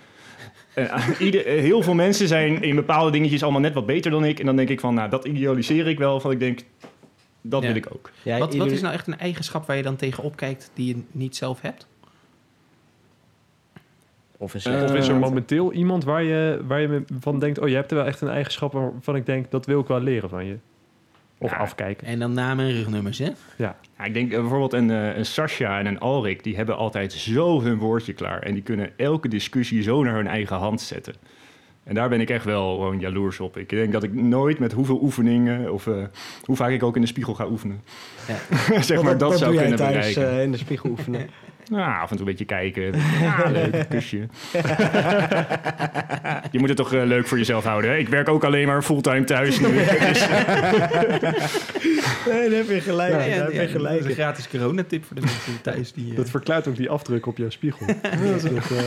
[0.74, 4.24] eh, ieder, eh, heel veel mensen zijn in bepaalde dingetjes allemaal net wat beter dan
[4.24, 4.38] ik.
[4.40, 6.20] En dan denk ik van, nou, dat idealiseer ik wel.
[6.20, 6.60] Van ik denk,
[7.42, 7.66] dat Ja.
[7.68, 8.10] wil ik ook.
[8.22, 11.02] Ja, Wat, wat is nou echt een eigenschap waar je dan tegenop kijkt die je
[11.12, 11.86] niet zelf hebt?
[14.42, 17.58] Of een Eh, Of is er Eh, momenteel iemand waar je, waar je van denkt...
[17.58, 19.50] oh, je hebt er wel echt een eigenschap waarvan ik denk...
[19.50, 20.56] dat wil ik wel leren van je.
[21.38, 21.56] Of Ja.
[21.56, 22.06] afkijken.
[22.06, 23.28] En dan namen en rugnummers, hè?
[23.56, 27.12] Ja, ik denk eh, bijvoorbeeld een, eh, een Sascha en een Alrik, die hebben altijd
[27.12, 28.42] zo hun woordje klaar.
[28.42, 31.14] En die kunnen elke discussie zo naar hun eigen hand zetten.
[31.84, 33.56] En daar ben ik echt wel gewoon jaloers op.
[33.56, 35.94] Ik denk dat ik nooit met hoeveel oefeningen, of eh,
[36.44, 37.80] hoe vaak ik ook in de spiegel ga oefenen,
[38.28, 38.82] Ja.
[38.82, 40.36] zeg maar, dat zou doe jij kunnen thuis bereiken.
[40.38, 41.28] eh, in de spiegel oefenen?
[41.70, 42.92] Nou, af en toe een beetje kijken.
[43.20, 44.16] Ja, leuk, kusje.
[46.52, 47.90] je moet het toch eh, leuk voor jezelf houden.
[47.90, 47.96] Hè?
[47.96, 49.66] Ik werk ook alleen maar fulltime thuis nu.
[49.72, 49.88] Dus,
[52.28, 53.12] nee, daar heb je gelijk.
[53.12, 54.00] Ja, daar ja, heb je ja, dat gelijk.
[54.00, 55.92] is een gratis coronatip voor de mensen thuis.
[55.92, 57.86] Die, eh, Dat verklaart ook die afdruk op jouw spiegel.
[57.86, 58.84] Dat is toch, eh,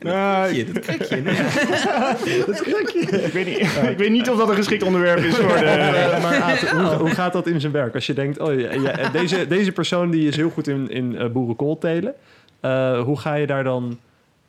[0.00, 1.16] nou, Ja, dat krekje.
[1.16, 1.34] nee.
[3.24, 6.18] ik, weet niet, ik weet niet of dat een geschikt onderwerp is voor de...
[6.22, 7.94] Maar Aad, hoe, hoe gaat dat in zijn werk?
[7.94, 11.16] Als je denkt, oh, ja, ja, deze, deze persoon die is heel goed in, in
[11.16, 12.14] eh, boerenkool telen.
[12.60, 13.98] Eh, hoe ga je daar dan...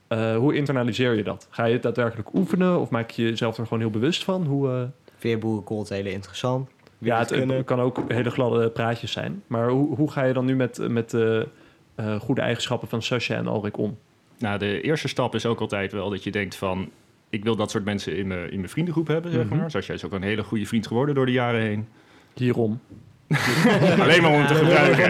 [0.08, 1.48] eh, hoe internaliseer je dat?
[1.50, 2.80] Ga je het daadwerkelijk oefenen?
[2.80, 4.46] Of maak je jezelf er gewoon heel bewust van?
[4.46, 4.76] Hoe, eh,
[5.18, 6.70] Vind je boerenkool heel interessant?
[6.98, 9.44] Ja, het kan ook hele gladde praatjes zijn.
[9.48, 11.48] Maar hoe, hoe ga je dan nu met, met de
[11.96, 13.98] eh, goede eigenschappen van Sascha en Alrik om?
[14.40, 16.90] Nou, de eerste stap is ook altijd wel dat je denkt van...
[17.30, 19.58] ik wil dat soort mensen in mijn, in mijn vriendengroep hebben, zeg Mhm.
[19.58, 19.72] maar.
[19.72, 21.88] Zoals jij is ook een hele goede vriend geworden door de jaren heen.
[22.36, 22.80] Hierom.
[24.00, 25.10] Alleen maar om te gebruiken.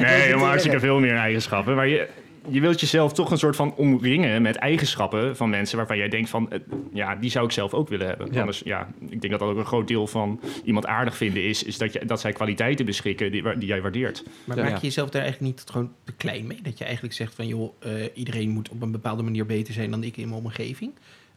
[0.00, 1.74] Nee, helemaal hartstikke veel meer eigenschappen.
[1.74, 2.08] Maar je,
[2.50, 5.76] je wilt jezelf toch een soort van omringen met eigenschappen van mensen...
[5.76, 6.58] waarvan jij denkt van, eh,
[6.92, 8.28] ja, die zou ik zelf ook willen hebben.
[8.32, 8.38] Ja.
[8.40, 11.62] Anders, ja, ik denk dat dat ook een groot deel van iemand aardig vinden is...
[11.62, 14.24] is dat, je, dat zij kwaliteiten beschikken die, die jij waardeert.
[14.44, 14.62] Maar Ja.
[14.62, 16.58] maak je jezelf daar eigenlijk niet gewoon te klein mee?
[16.62, 19.90] Dat je eigenlijk zegt van, joh, eh, iedereen moet op een bepaalde manier beter zijn
[19.90, 20.92] dan ik in mijn omgeving.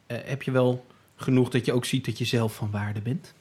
[0.08, 3.34] Eh, heb je wel genoeg dat je ook ziet dat je zelf van waarde bent?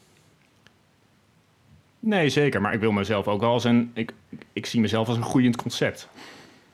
[1.98, 2.60] Nee, zeker.
[2.60, 3.90] Maar ik wil mezelf ook wel als een...
[3.94, 4.12] Ik,
[4.52, 6.08] ik zie mezelf als een groeiend concept.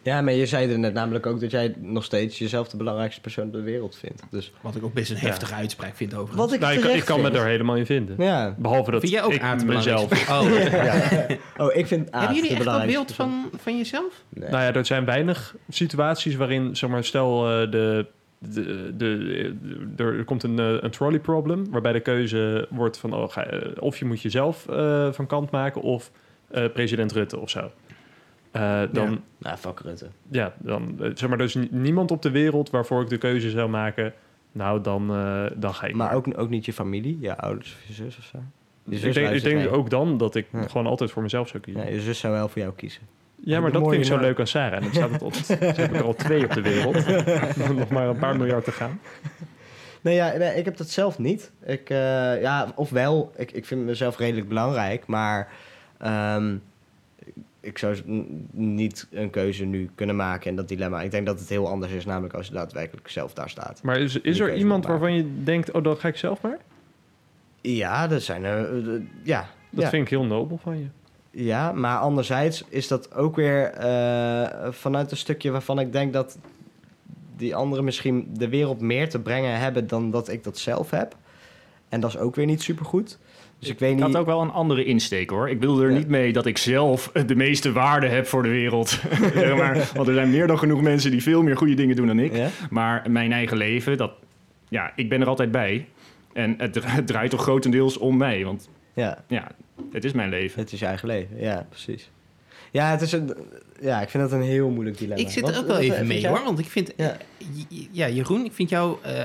[0.03, 3.21] Ja, maar je zei er net namelijk ook dat jij nog steeds jezelf de belangrijkste
[3.21, 4.23] persoon op de wereld vindt.
[4.31, 5.23] Dus Wat ik ook best een Ja.
[5.27, 6.41] heftige uitspraak vind overigens.
[6.41, 8.17] wat ik Nou, ik, ik kan me er helemaal in vinden.
[8.19, 8.55] Ja.
[8.59, 10.29] Behalve dat Vind jij ook ik Aad de mezelf...
[10.31, 10.43] Oh.
[11.67, 14.23] Oh, ik vind Aad Hebben jullie echt dat belangrijkste beeld van, van jezelf?
[14.29, 14.51] Nee.
[14.51, 18.07] Nou ja, er zijn weinig situaties waarin, zeg maar, stel eh, de,
[18.39, 19.57] de, de,
[19.97, 23.45] de- er komt een, eh, een trolley problem, waarbij de keuze wordt van oh, ga,
[23.47, 26.11] eh, of je moet jezelf eh, van kant maken of
[26.51, 27.71] eh, president Rutte of zo.
[28.59, 29.19] Eh, dan, ja.
[29.39, 30.07] Nou, fuck Rutte.
[30.59, 34.13] dan eh, zeg maar, ni- niemand op de wereld waarvoor ik de keuze zou maken.
[34.53, 35.95] Nou, dan, eh, dan ga ik.
[35.95, 38.39] Maar ook, ook niet je familie, je ouders of je zus of zo?
[38.85, 39.71] Je ik denk, ik denk mee.
[39.71, 40.63] ook dan dat ik Ja.
[40.69, 41.83] gewoon altijd voor mezelf zou kiezen.
[41.85, 43.03] Ja, je zus zou wel voor jou kiezen.
[43.41, 44.77] Ja, maar dat vind ik zo leuk aan Sarah.
[44.77, 45.35] En dan staat het op.
[45.35, 47.07] Ze heb ik er al twee op de wereld.
[47.79, 49.01] Nog maar een paar miljard te gaan.
[50.01, 51.53] Nee, ja, nee, ik heb dat zelf niet.
[51.65, 55.49] Ik, eh, ja, ofwel, ik, ik vind mezelf redelijk belangrijk, maar
[55.99, 56.57] ehm,
[57.61, 57.97] ik zou
[58.53, 61.03] niet een keuze nu kunnen maken in dat dilemma.
[61.03, 63.83] Ik denk dat het heel anders is, namelijk als je daadwerkelijk zelf daar staat.
[63.83, 66.59] Maar is, is er iemand waarvan je denkt, oh, dan ga ik zelf maar?
[67.61, 68.89] Ja, dat zijn er.
[68.95, 69.89] eh, ja, Dat ja.
[69.89, 70.87] vind ik heel nobel van je.
[71.31, 76.39] Ja, maar anderzijds is dat ook weer eh, vanuit een stukje waarvan ik denk dat
[77.37, 81.17] die anderen misschien de wereld meer te brengen hebben dan dat ik dat zelf heb.
[81.89, 83.19] En dat is ook weer niet supergoed.
[83.59, 84.05] Dus ik weet Ik niet.
[84.05, 85.49] had ook wel een andere insteek hoor.
[85.51, 85.97] Ik bedoel er Ja.
[85.97, 89.01] niet mee dat ik zelf de meeste waarde heb voor de wereld.
[89.57, 92.19] Maar, want er zijn meer dan genoeg mensen die veel meer goede dingen doen dan
[92.19, 92.37] ik.
[92.37, 92.49] Ja?
[92.71, 94.13] Maar mijn eigen leven, dat,
[94.69, 95.87] ja, ik ben er altijd bij.
[96.33, 98.45] En het, het draait toch grotendeels om mij.
[98.45, 99.49] Want ja, ja,
[99.93, 100.61] het is mijn leven.
[100.61, 101.41] het is je eigen leven.
[101.41, 102.11] Ja, precies.
[102.71, 103.35] Ja, het is een,
[103.81, 105.23] ja, ik vind dat een heel moeilijk dilemma.
[105.23, 106.45] Ik zit er ook wel even mee hoor.
[106.45, 107.17] Want ik vind, Ja.
[107.69, 109.23] ja, ja Jeroen, ik vind jou, eh,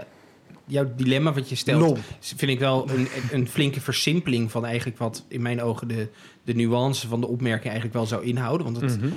[0.65, 1.99] jouw dilemma wat je stelt, Lomp.
[2.19, 6.08] vind ik wel een, een flinke versimpeling van eigenlijk wat in mijn ogen de,
[6.43, 8.71] de nuance van de opmerking eigenlijk wel zou inhouden.
[8.73, 9.12] Want het, Mhm.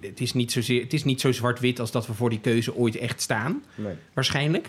[0.00, 2.74] het, is, niet zozeer, het is niet zo zwart-wit als dat we voor die keuze
[2.76, 3.94] ooit echt staan, Nee.
[4.12, 4.66] waarschijnlijk.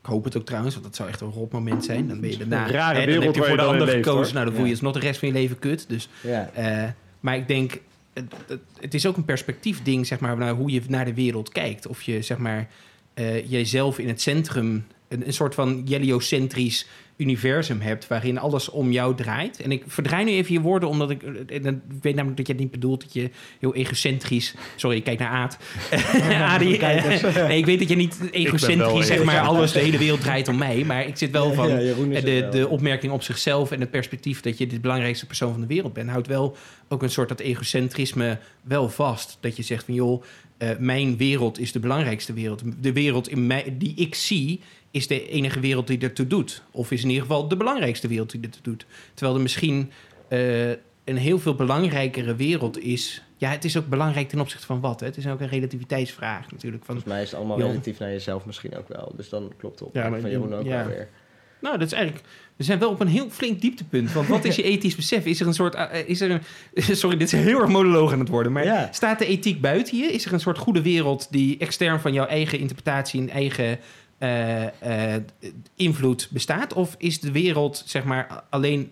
[0.00, 2.08] Ik hoop het ook trouwens, want dat zou echt een rot moment zijn.
[2.08, 2.64] Dan ben je daarna...
[2.66, 4.22] Een rare hè, dan wereld heb je voor de ander gekozen.
[4.24, 4.32] hoor.
[4.32, 4.76] Nou, dan voel je Ja.
[4.76, 5.84] je nog de rest van je leven kut.
[5.88, 6.50] Dus Ja.
[6.54, 6.88] eh,
[7.20, 7.80] maar ik denk,
[8.12, 11.48] het, het, het is ook een perspectiefding, zeg maar, naar hoe je naar de wereld
[11.48, 11.86] kijkt.
[11.86, 12.68] Of je, zeg maar,
[13.14, 18.92] eh jezelf in het centrum, een, een soort van heliocentrisch universum hebt, waarin alles om
[18.92, 19.60] jou draait.
[19.60, 22.52] En ik verdraai nu even je woorden, omdat ik, eh, ik weet namelijk dat je
[22.52, 25.58] het niet bedoelt, dat je heel egocentrisch, sorry, ik kijk naar Aad.
[26.54, 26.78] Adi,
[27.48, 30.56] nee, ik weet dat je niet egocentrisch, zeg maar, alles, de hele wereld draait om
[30.56, 31.76] mij, maar ik zit wel van, Ja,
[32.20, 32.50] de, wel.
[32.50, 35.92] de opmerking op zichzelf en het perspectief dat je de belangrijkste persoon van de wereld
[35.92, 36.56] bent, houdt wel
[36.88, 39.38] ook een soort dat egocentrisme wel vast.
[39.40, 40.22] Dat je zegt van joh,
[40.58, 42.62] eh, mijn wereld is de belangrijkste wereld.
[42.80, 46.62] De wereld in mij, die ik zie, is de enige wereld die ertoe doet.
[46.70, 48.86] Of is in ieder geval de belangrijkste wereld die ertoe doet.
[49.14, 49.90] Terwijl er misschien
[50.28, 50.68] eh,
[51.04, 53.22] een heel veel belangrijkere wereld is.
[53.36, 55.00] Ja, het is ook belangrijk ten opzichte van wat.
[55.00, 55.06] Hè?
[55.06, 56.84] Het is ook een relativiteitsvraag natuurlijk.
[56.84, 59.12] Van, Volgens mij is het allemaal relatief naar jezelf misschien ook wel.
[59.16, 59.94] Dus dan klopt het op.
[59.94, 60.76] Ja, maar van Jeroen ook ja.
[60.76, 61.08] wel weer.
[61.60, 62.24] Nou, dat is eigenlijk.
[62.56, 64.12] We zijn wel op een heel flink dieptepunt.
[64.12, 65.24] Want wat is je ethisch besef?
[65.24, 65.74] Is er een soort.
[65.74, 66.40] eh, is er een,
[66.96, 68.52] sorry, dit is heel erg monoloog aan het worden.
[68.52, 68.88] Maar Ja.
[68.92, 70.04] staat de ethiek buiten je?
[70.12, 73.78] Is er een soort goede wereld die extern van jouw eigen interpretatie en eigen
[74.18, 75.22] eh, eh,
[75.76, 76.72] invloed bestaat?
[76.72, 78.90] Of is de wereld, zeg maar, alleen.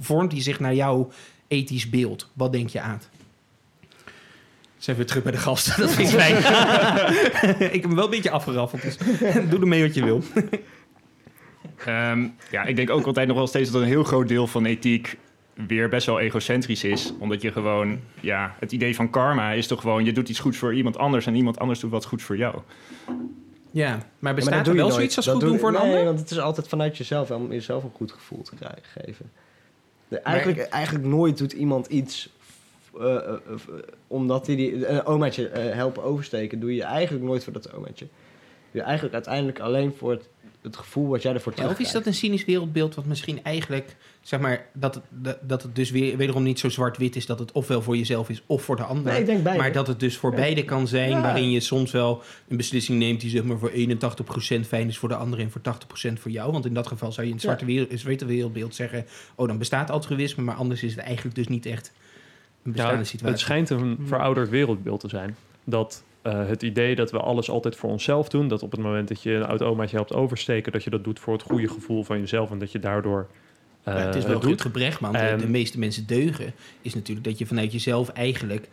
[0.00, 1.10] vormt die zich naar jouw
[1.48, 2.28] ethisch beeld?
[2.32, 3.00] Wat denk je aan?
[4.78, 5.74] Zijn we weer terug bij de gasten?
[5.82, 6.36] Dat vind ik fijn.
[7.58, 8.82] ik heb hem wel een beetje afgeraffeld.
[8.82, 8.96] Dus
[9.50, 10.22] doe ermee wat je wil.
[11.86, 14.64] Ehm, ja, ik denk ook altijd nog wel steeds dat een heel groot deel van
[14.64, 15.16] ethiek
[15.66, 17.12] weer best wel egocentrisch is.
[17.18, 20.58] Omdat je gewoon, ja, het idee van karma is toch gewoon, je doet iets goeds
[20.58, 22.54] voor iemand anders en iemand anders doet wat goed voor jou.
[23.70, 24.94] Ja, maar bestaat er je wel nooit.
[24.94, 26.04] zoiets als Dat goed doe- doen voor een nee, ander?
[26.04, 29.30] want het is altijd vanuit jezelf om jezelf een goed gevoel te krijgen, geven.
[30.08, 32.28] De- eigenlijk, eigenlijk nooit doet iemand iets
[33.00, 33.38] eh, eh, eh,
[34.06, 36.60] omdat hij die, een omaatje eh, helpen oversteken.
[36.60, 38.06] Doe je eigenlijk nooit voor dat omaatje.
[38.70, 40.28] Je eigenlijk uiteindelijk alleen voor het,
[40.62, 43.96] het gevoel wat jij ervoor Ja, of is dat een cynisch wereldbeeld wat misschien eigenlijk,
[44.20, 47.38] zeg maar, dat het, dat, dat het dus weer, wederom niet zo zwart-wit is dat
[47.38, 49.12] het ofwel voor jezelf is of voor de ander.
[49.12, 49.60] Nee, ik denk beide.
[49.62, 50.36] maar dat het dus voor Ja.
[50.36, 51.20] beide kan zijn, Ja.
[51.20, 55.08] waarin je soms wel een beslissing neemt die zeg maar voor 81% fijn is voor
[55.08, 56.52] de ander en voor 80% voor jou.
[56.52, 57.48] Want in dat geval zou je in het Ja.
[57.50, 61.36] zwarte wereld, het zwarte wereldbeeld zeggen, oh dan bestaat altruïsme, maar anders is het eigenlijk
[61.36, 61.92] dus niet echt een
[62.64, 63.32] Ja, bestaande het, situatie.
[63.32, 65.36] het schijnt een verouderd wereldbeeld te zijn.
[65.64, 69.08] Dat eh, het idee dat we alles altijd voor onszelf doen, dat op het moment
[69.08, 72.04] dat je een oud omaatje helpt oversteken, dat je dat doet voor het goede gevoel
[72.04, 73.28] van jezelf en dat je daardoor
[73.82, 74.60] eh, Ja, het is wel het het doet.
[74.60, 75.12] gebrek, man.
[75.12, 76.52] De, En- de meeste mensen deugen.
[76.82, 78.68] Is natuurlijk dat je vanuit jezelf eigenlijk...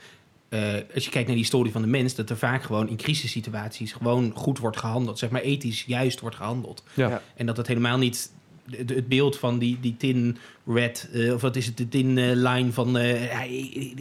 [0.50, 0.60] eh,
[0.94, 2.16] als je kijkt naar die historie van de mens...
[2.16, 3.92] dat er vaak gewoon in crisissituaties...
[3.94, 5.20] gewoon goed wordt gehandeld.
[5.20, 6.84] Zeg maar ethisch juist wordt gehandeld.
[6.94, 7.10] Ja.
[7.10, 7.22] Ja.
[7.36, 8.32] En dat het helemaal niet...
[8.76, 11.10] Het beeld van die, die tin red...
[11.14, 11.78] eh, of wat is het?
[11.78, 12.98] De tin eh, line van...
[12.98, 13.38] eh, ja,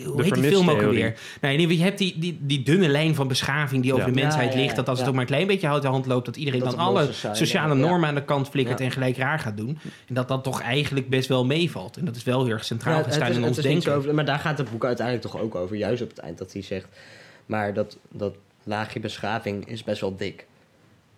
[0.05, 1.19] hoe heet die film ook alweer?
[1.41, 3.83] Nou, nee, je hebt die, die, die dunne lijn van beschaving...
[3.83, 4.13] die over Ja.
[4.15, 4.77] de mensheid Ja, ja, ja, ligt.
[4.77, 6.27] Dat als het ook maar een klein beetje uit de hand loopt...
[6.27, 7.81] dat iedereen Dat dan alle sociale ja.
[7.81, 8.79] normen aan de kant flikkert...
[8.79, 8.85] Ja.
[8.85, 9.79] en gelijk raar gaat doen.
[10.09, 11.97] En dat dat toch eigenlijk best wel meevalt.
[11.97, 13.95] En dat is wel heel erg centraal Ja, gaan het staan is- in ons denken.
[13.95, 15.77] over- maar daar gaat het boek uiteindelijk toch ook over.
[15.77, 16.87] Juist op het eind dat hij zegt...
[17.47, 20.47] Maar dat, dat laagje beschaving is best wel dik.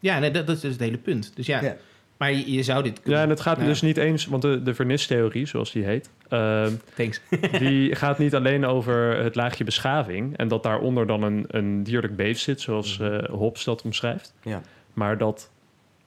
[0.01, 1.33] Ja, nee, dat, dat is dus het hele punt.
[1.35, 1.77] Dus ja, Ja.
[2.19, 4.63] Maar je, je zou dit Ja, en het gaat Nou dus niet eens, want de,
[4.63, 7.21] de vernistheorie, zoals die heet, ehm, Thanks.
[7.59, 12.17] die gaat niet alleen over het laagje beschaving en dat daaronder dan een, een dierlijk
[12.17, 14.35] beest zit, zoals eh Hobbes dat omschrijft.
[14.43, 14.61] Ja.
[14.93, 15.51] Maar dat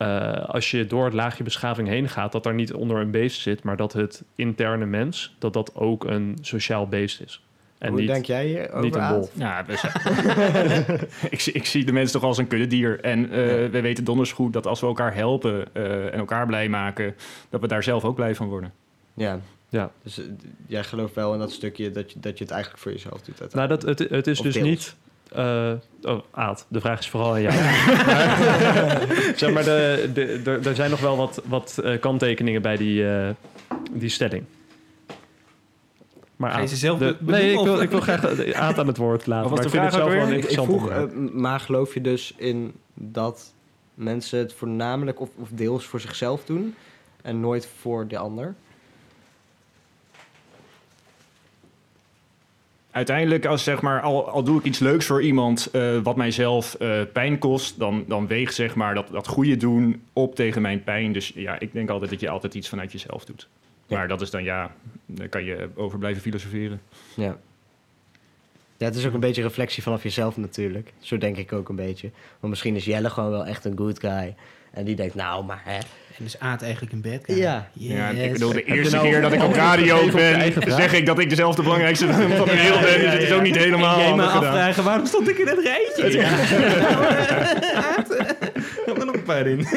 [0.02, 3.42] eh, als je door het laagje beschaving heen gaat, dat daar niet onder een beest
[3.42, 7.44] zit, maar dat het interne mens, dat dat ook een sociaal beest is.
[7.82, 9.16] En Hoe niet, denk jij hierover, niet een Aad?
[9.16, 9.30] wolf.
[9.34, 13.00] Ja, we zijn- ik, zie- ik zie de mensen toch als een kuddedier.
[13.00, 13.38] En eh,
[13.70, 17.16] we weten donders goed dat als we elkaar helpen eh, en elkaar blij maken,
[17.50, 18.74] dat we daar zelf ook blij van worden.
[19.14, 19.40] Ja.
[19.70, 19.92] Ja.
[20.04, 20.26] Dus eh,
[20.68, 23.54] jij gelooft wel in dat stukje dat je, dat je het eigenlijk voor jezelf doet.
[23.54, 24.68] Nou, dat, het, het is Of dus deels.
[24.68, 24.96] niet.
[25.32, 27.54] eh, oh, Aad, de vraag is vooral aan jou.
[29.42, 33.30] Zeg maar, de, de, de- er zijn nog wel wat, wat kanttekeningen bij die, eh,
[33.92, 34.44] die stelling.
[36.42, 38.88] Maar Ga je Aad, ze zelf de- nee, ik wil, ik wil graag Aad aan
[38.88, 39.52] het woord laten.
[39.52, 42.34] Maar ik vind het zelf wel een ik interessant vroeg, eh, maar geloof je dus
[42.38, 43.54] in dat
[43.94, 46.76] mensen het voornamelijk of, of deels voor zichzelf doen
[47.22, 48.56] en nooit voor de ander?
[52.92, 56.74] Uiteindelijk, als zeg maar, al, al doe ik iets leuks voor iemand eh, wat mijzelf
[56.74, 60.84] eh, pijn kost, dan, dan weegt zeg maar dat, dat goede doen op tegen mijn
[60.84, 61.14] pijn.
[61.14, 63.48] Dus ja, ik denk altijd dat je altijd iets vanuit jezelf doet.
[63.98, 64.72] Maar dat is dan ja,
[65.06, 66.82] daar kan je over blijven filosoferen.
[67.16, 67.38] Ja.
[68.78, 70.94] Ja, het is ook een beetje reflectie vanaf jezelf natuurlijk.
[71.00, 72.10] Zo denk ik ook een beetje.
[72.40, 74.36] Want misschien is Jelle gewoon wel echt een good guy.
[74.72, 75.78] En die denkt, nou, maar hè.
[76.18, 77.38] En is Aad eigenlijk een bad guy?
[77.38, 77.70] Ja.
[77.74, 78.32] Ja, ik Yes.
[78.32, 81.64] bedoel, de eerste nou keer dat ik op radio ben, zeg ik dat ik dezelfde
[81.64, 83.00] belangrijkste van de wereld ben.
[83.00, 85.60] Dus het is ook niet helemaal En jij me afvragen, waarom stond ik in het
[85.60, 86.20] rijtje?
[86.20, 86.30] Ja.
[87.98, 88.10] Aad,
[88.98, 89.68] er nog een paar in.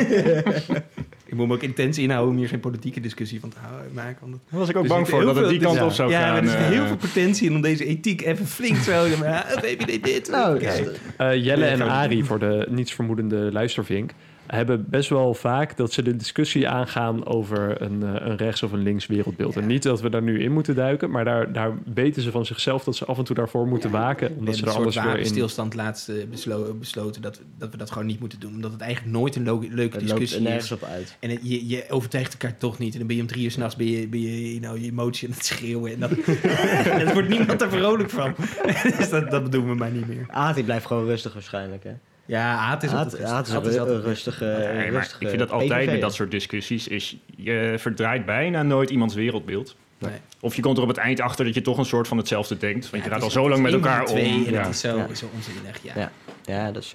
[1.35, 4.17] Ik moet me ook intens inhouden om hier geen politieke discussie van te houden, maken.
[4.21, 6.21] Want Daar was ik ook Dus bang voor dat het die kant op zou ja,
[6.21, 6.33] gaan.
[6.33, 6.67] maar er zit eh.
[6.67, 9.05] heel veel potentie in om deze ethiek even flink zo...
[9.07, 10.31] Ja, maar, VVD dit.
[10.31, 10.93] Nou, Oké.
[11.17, 14.13] Eh, Jelle en Arie, voor de nietsvermoedende luistervink,
[14.47, 18.73] hebben best wel vaak dat ze de discussie aangaan over een, eh, een rechts- of
[18.73, 19.55] een links wereldbeeld.
[19.55, 19.61] Ja.
[19.61, 22.47] En niet dat we daar nu in moeten duiken, maar daar, daar weten ze van
[22.47, 24.29] zichzelf dat ze af en toe daarvoor moeten waken.
[24.29, 25.11] We Omdat ze er anders weer in...
[25.11, 28.55] wapenstilstand laatst eh, beslo- besloten dat we, dat we dat gewoon niet moeten doen.
[28.55, 30.73] Omdat het eigenlijk nooit een leuke Het loopt discussie er nergens is.
[30.73, 31.17] op uit.
[31.21, 32.93] En het- je, je overtuigt elkaar toch niet.
[32.93, 35.29] En dan ben je om drie uur s'nachts ben je, ben je, nou, je emotie
[35.29, 35.93] aan het schreeuwen.
[35.93, 36.11] En, dat,
[37.01, 38.35] en wordt niemand er vrolijk van.
[38.99, 40.27] dus dat, dat doen we maar niet meer.
[40.29, 41.91] Aad, die blijft gewoon rustig waarschijnlijk, hè?
[42.27, 45.81] Ja, Aad is altijd is een altijd rustige, Nee, maar rustige ik vind dat altijd
[45.85, 45.91] PVV.
[45.93, 49.77] met dat soort discussies is je verdraait bijna nooit iemands wereldbeeld.
[49.99, 50.13] Nee.
[50.41, 52.57] Of je komt er op het eind achter dat je toch een soort van hetzelfde
[52.57, 52.91] denkt.
[52.91, 54.17] Want Ja, je gaat al zo lang met elkaar om.
[54.17, 54.61] En Ja.
[54.63, 55.15] het is zo, Ja.
[55.15, 55.93] zo onzinnig, ja.
[55.97, 56.11] Ja.
[56.45, 56.95] Ja, dat is...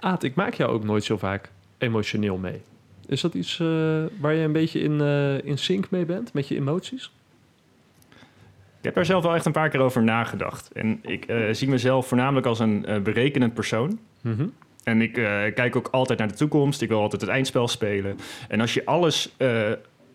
[0.00, 2.60] Aad, ik maak jou ook nooit zo vaak emotioneel mee.
[3.06, 3.66] Is dat iets eh,
[4.20, 7.10] waar je een beetje in, eh, in sync mee bent, met je emoties?
[8.78, 10.70] Ik heb er zelf wel echt een paar keer over nagedacht.
[10.72, 13.98] En ik eh, zie mezelf voornamelijk als een eh, berekenend persoon.
[14.20, 14.46] Mhm.
[14.88, 15.24] En ik eh,
[15.54, 16.82] kijk ook altijd naar de toekomst.
[16.82, 18.18] Ik wil altijd het eindspel spelen.
[18.48, 19.70] En als je alles eh,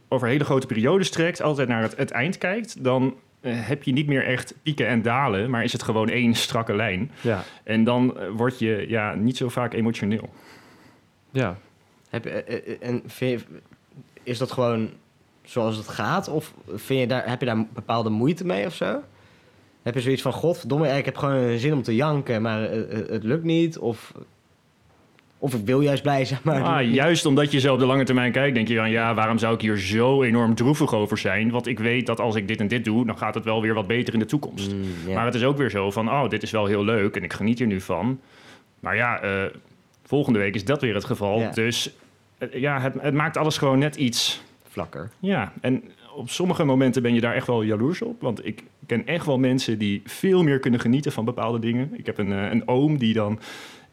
[0.08, 3.92] over hele grote periodes trekt, altijd naar het, het eind kijkt, dan eh, heb je
[3.92, 7.12] niet meer echt pieken en dalen, maar is het gewoon één strakke lijn.
[7.22, 10.30] Ja, En dan word je ja, niet zo vaak emotioneel.
[11.32, 11.58] ja.
[12.10, 13.46] Heb, je- en vind je-
[14.24, 14.90] is dat gewoon
[15.44, 16.28] zoals het gaat?
[16.28, 19.02] Of vind je daar, heb je daar bepaalde moeite mee of zo?
[19.84, 22.62] Heb je zoiets van, godverdomme, ik heb gewoon zin om te janken, maar
[23.10, 23.78] het lukt niet?
[23.78, 24.14] Of,
[25.44, 26.62] of ik wil juist blij zijn, maar...
[26.62, 29.38] Ah, juist omdat je zo op de lange termijn kijkt, denk je dan, ja, waarom
[29.38, 31.52] zou ik hier zo enorm droevig over zijn?
[31.52, 33.74] Want ik weet dat als ik dit en dit doe, dan gaat het wel weer
[33.74, 34.74] wat beter in de toekomst.
[34.74, 35.14] Mm.
[35.14, 37.34] Maar het is ook weer zo van, oh, dit is wel heel leuk en ik
[37.34, 38.20] geniet hier nu van.
[38.80, 39.44] Maar ja, eh,
[40.04, 41.52] volgende week is dat weer het geval.
[41.54, 41.94] Dus
[42.38, 44.44] eh, ja, het, het maakt alles gewoon net iets.
[44.70, 45.10] Vlakker.
[45.20, 45.84] Ja, en
[46.16, 48.22] op sommige momenten ben je daar echt wel jaloers op.
[48.22, 51.90] Want ik ken echt wel mensen die veel meer kunnen genieten van bepaalde dingen.
[51.94, 53.40] Ik heb een, eh, een oom die dan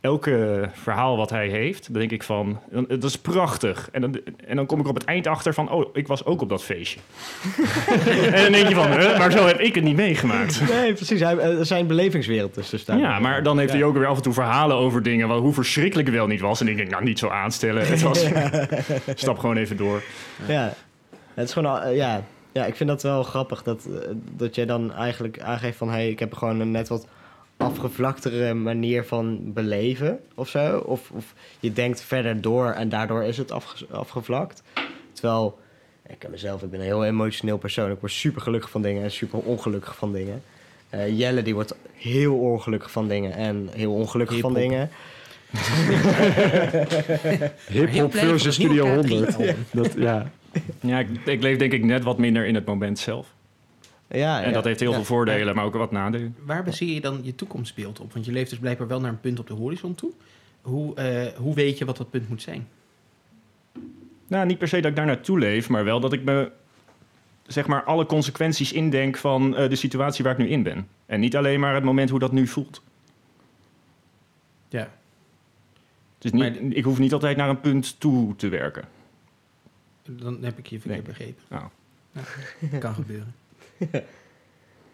[0.01, 3.89] elke verhaal wat hij heeft, dan denk ik van, dat is prachtig.
[3.93, 6.41] En dan, en dan kom ik op het eind achter van, oh, ik was ook
[6.41, 7.01] op dat feestje.
[8.33, 10.69] en dan denk je van, huh, maar zo heb ik het niet meegemaakt.
[10.69, 11.21] Nee, precies.
[11.21, 12.99] Hij, er zijn belevingswereld tussen staan.
[12.99, 15.53] Ja, maar dan heeft hij ook weer af en toe verhalen over dingen, wel, hoe
[15.53, 16.61] verschrikkelijk het wel niet was.
[16.61, 17.87] En ik denk, nou, niet zo aanstellen.
[17.87, 18.27] Het was,
[19.15, 20.03] stap gewoon even door.
[20.47, 20.73] Ja,
[21.35, 21.73] het is gewoon...
[21.73, 22.25] al- eh, ja.
[22.53, 25.91] ja, ik vind dat wel grappig dat, eh, dat jij dan eigenlijk aangeeft van...
[25.91, 27.07] hey, ik heb gewoon net wat
[27.61, 30.77] afgevlaktere manier van beleven of zo.
[30.79, 34.63] Of, of je denkt verder door en daardoor is het afge- afgevlakt.
[35.13, 35.59] Terwijl,
[36.09, 37.91] ik ken mezelf, ik ben een heel emotioneel persoon.
[37.91, 40.43] Ik word super gelukkig van dingen en super ongelukkig van dingen.
[40.91, 44.91] Eh, Jelle die wordt heel ongelukkig van dingen en heel ongelukkig van dingen.
[47.71, 49.33] Hip-hop versus Studio nieuwe 100.
[49.35, 49.57] K3-album.
[49.73, 50.31] Dat, ja.
[50.81, 53.27] Ja, ik, ik leef denk ik net wat minder in het moment zelf.
[54.11, 54.95] Ja, En ja, dat heeft heel ja.
[54.97, 56.37] veel voordelen, maar ook wat nadelen.
[56.45, 58.13] Waar baseer je dan je toekomstbeeld op?
[58.13, 60.13] Want je leeft dus blijkbaar wel naar een punt op de horizon toe.
[60.61, 62.69] Hoe, eh, hoe weet je wat dat punt moet zijn?
[64.27, 66.51] Nou, niet per se dat ik daar naartoe leef, maar wel dat ik me
[67.47, 70.89] zeg maar alle consequenties indenk van eh, de situatie waar ik nu in ben.
[71.07, 72.83] En niet alleen maar het moment hoe dat nu voelt.
[74.69, 74.91] Ja.
[76.19, 78.85] Dus niet, Maar- ik hoef niet altijd naar een punt toe te werken.
[80.03, 81.15] Dan heb ik je verkeerd Nee.
[81.15, 81.43] begrepen.
[81.49, 81.65] Nou.
[82.81, 83.35] Kan gebeuren.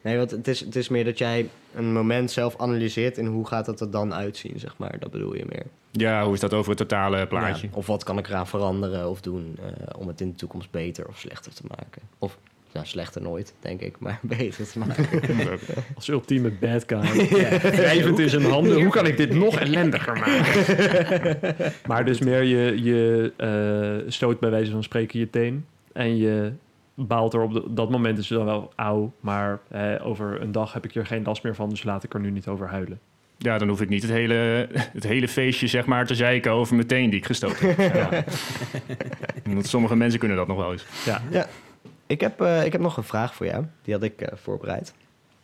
[0.06, 3.46] Nee, want het is, het is meer dat jij een moment zelf analyseert en hoe
[3.46, 4.98] gaat het er dan uitzien, zeg maar.
[4.98, 5.66] Dat bedoel je meer.
[5.90, 7.66] Ja, hoe is dat over het totale plaatje?
[7.66, 10.70] Ja, of wat kan ik eraan veranderen of doen eh, om het in de toekomst
[10.70, 12.02] beter of slechter te maken.
[12.18, 12.38] Of,
[12.72, 15.22] nou, slechter nooit, denk ik, maar beter te maken.
[15.96, 17.28] Als ultieme bad guy.
[17.60, 18.82] Wrijvend in zijn handen.
[18.82, 21.72] Hoe kan ik dit nog ellendiger maken?
[21.86, 25.66] maar dus meer je, je eh, stoot bij wijze van spreken je teen.
[25.92, 26.52] En je
[26.98, 29.12] baalt er op de- dat moment is het dan wel auw.
[29.20, 31.68] Maar eh, over een dag heb ik er geen last meer van.
[31.68, 33.00] Dus laat ik er nu niet over huilen.
[33.38, 36.74] Ja, dan hoef ik niet het hele, het hele feestje zeg maar, te zeiken over
[36.74, 37.94] mijn teen die ik gestoten heb.
[37.94, 38.24] Ja.
[39.54, 40.86] Want sommige mensen kunnen dat nog wel eens.
[41.30, 41.46] ja.
[42.06, 43.64] Ik heb, eh, ik heb nog een vraag voor jou.
[43.82, 44.94] Die had ik eh, voorbereid.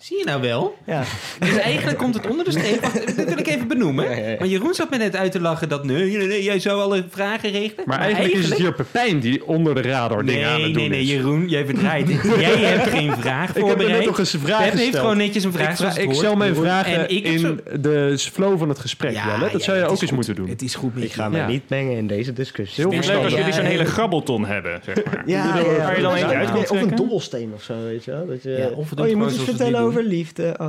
[0.03, 0.77] Zie je nou wel?
[0.87, 1.03] Ja.
[1.39, 2.81] Dus eigenlijk komt het onder de streep.
[2.81, 4.05] Wacht, dit wil ik even benoemen.
[4.11, 4.37] Ja, ja, ja.
[4.39, 7.05] Maar Jeroen zat me net uit te lachen dat nee, nee, nee, jij zou alle
[7.11, 7.85] vragen regelen.
[7.87, 10.83] Maar eigenlijk, is het hier Pepijn die onder de radar dingen aan Nee, het nee,
[10.83, 11.09] doen nee, is.
[11.11, 12.23] Jeroen, jij verdraait het.
[12.41, 13.97] Jij hebt geen vraag Ik heb er voorbereid.
[13.97, 16.37] net toch eens een vraag Pep heeft gewoon netjes een vraag ik, vra- ik stel
[16.37, 19.41] mijn vragen in zo- de flow van het gesprek, Ja, Jelle.
[19.41, 20.11] Dat ja, zou je ook eens goed.
[20.13, 20.49] moeten doen.
[20.49, 21.47] Het is goed met Ik ga me Ja.
[21.47, 22.83] niet mengen in deze discussie.
[22.85, 25.23] Heel Het is leuk als jullie zo'n hele grabbelton hebben, zeg maar.
[25.27, 28.27] Ja, Waar ja, je dan eentje uit Of een dobbelsteen of zo, weet je wel.
[28.27, 30.55] Dat je, Ja, of oh, je moet eens vertellen over liefde.
[30.59, 30.67] Oh.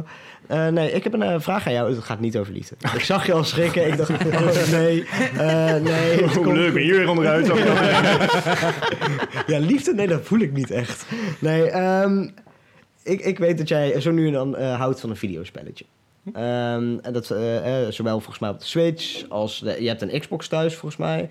[0.47, 1.95] Eh, nee, ik heb een eh, vraag aan jou.
[1.95, 2.75] Het gaat niet over liefde.
[2.95, 3.87] Ik zag je al schrikken.
[3.87, 5.05] Ik dacht, oh, nee,
[5.37, 6.21] eh, nee.
[6.23, 7.47] het Hoe komt- leuk, ben je hier weer onderuit?
[9.47, 11.05] Ja, liefde, nee, dat voel ik niet echt.
[11.39, 12.27] Nee, ehm,
[13.03, 15.85] ik, ik weet dat jij zo nu en dan eh, houdt van een videospelletje.
[16.33, 19.59] Ehm, en dat eh, eh, zowel volgens mij op de Switch als...
[19.59, 21.29] De, je hebt een Xbox thuis, volgens mij.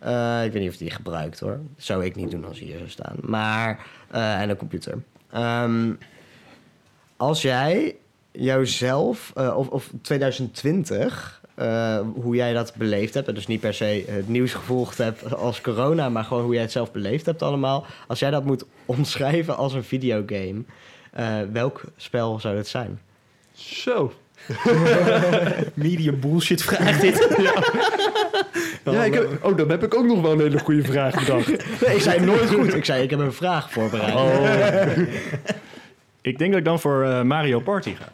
[0.00, 1.50] Eh, ik weet niet of die gebruikt, hoor.
[1.76, 3.16] Dat zou ik niet doen als hij hier zou staan.
[3.20, 3.86] Maar...
[4.10, 4.98] eh, en een computer.
[5.32, 5.90] Ehm,
[7.16, 7.96] als jij
[8.32, 13.74] jouzelf, eh, of, of 2020, eh, hoe jij dat beleefd hebt, en dus niet per
[13.74, 17.42] se het nieuws gevolgd hebt als corona, maar gewoon hoe jij het zelf beleefd hebt
[17.42, 17.86] allemaal.
[18.06, 20.62] Als jij dat moet omschrijven als een videogame,
[21.12, 23.00] eh, welk spel zou het zijn?
[23.52, 24.12] Zo.
[25.74, 27.28] Media bullshit vraag dit.
[28.84, 31.80] Ja, ik heb, oh, dan heb ik ook nog wel een hele goede vraag bedacht.
[31.80, 32.74] Nee, ik zei nooit goed.
[32.74, 34.14] Ik zei, ik heb een vraag voorbereid.
[34.14, 34.98] Oh.
[36.24, 38.12] Ik denk dat ik dan voor eh, Mario Party ga.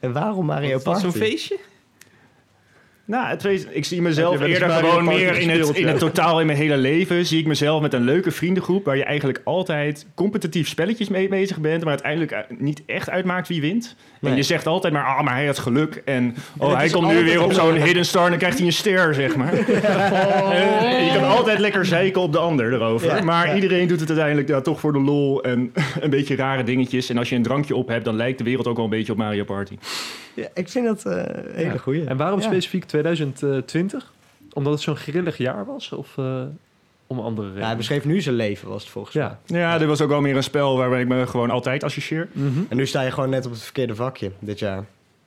[0.00, 1.00] En waarom Mario Party?
[1.00, 1.58] zo'n feestje?
[3.10, 6.46] Nou, het wees- ik zie mezelf eerder gewoon meer in het, in het totaal in
[6.46, 7.26] mijn hele leven.
[7.26, 11.58] Zie ik mezelf met een leuke vriendengroep waar je eigenlijk altijd competitief spelletjes mee bezig
[11.58, 13.96] bent, maar uiteindelijk eh, niet echt uitmaakt wie wint.
[14.20, 14.30] Nee.
[14.30, 16.02] En je zegt altijd maar, ah, maar hij had geluk.
[16.04, 18.72] En oh, hij komt nu weer op zo'n hidden star en dan krijgt hij een
[18.72, 19.52] ster, zeg maar.
[20.80, 23.16] En je kan altijd lekker zeiken op de ander erover.
[23.16, 23.54] Ja, maar ja.
[23.54, 27.10] iedereen doet het uiteindelijk ja, toch voor de lol en een beetje rare dingetjes.
[27.10, 29.12] En als je een drankje op hebt, dan lijkt de wereld ook wel een beetje
[29.12, 29.74] op Mario Party.
[30.34, 31.76] Ja, ik vind dat eh, een hele Ja.
[31.78, 32.04] goeie.
[32.04, 32.46] En waarom Ja.
[32.46, 34.12] specifiek 2020?
[34.52, 35.92] Omdat het zo'n grillig jaar was?
[35.92, 36.42] Of eh,
[37.06, 37.76] om andere Ja, hij redenen?
[37.76, 39.24] beschreef nu zijn leven, was het volgens mij.
[39.24, 39.38] Ja.
[39.58, 42.28] Ja, dit was ook wel meer een spel waarbij ik me gewoon altijd associeer.
[42.32, 42.60] Mhm.
[42.68, 44.84] En nu sta je gewoon net op het verkeerde vakje dit jaar.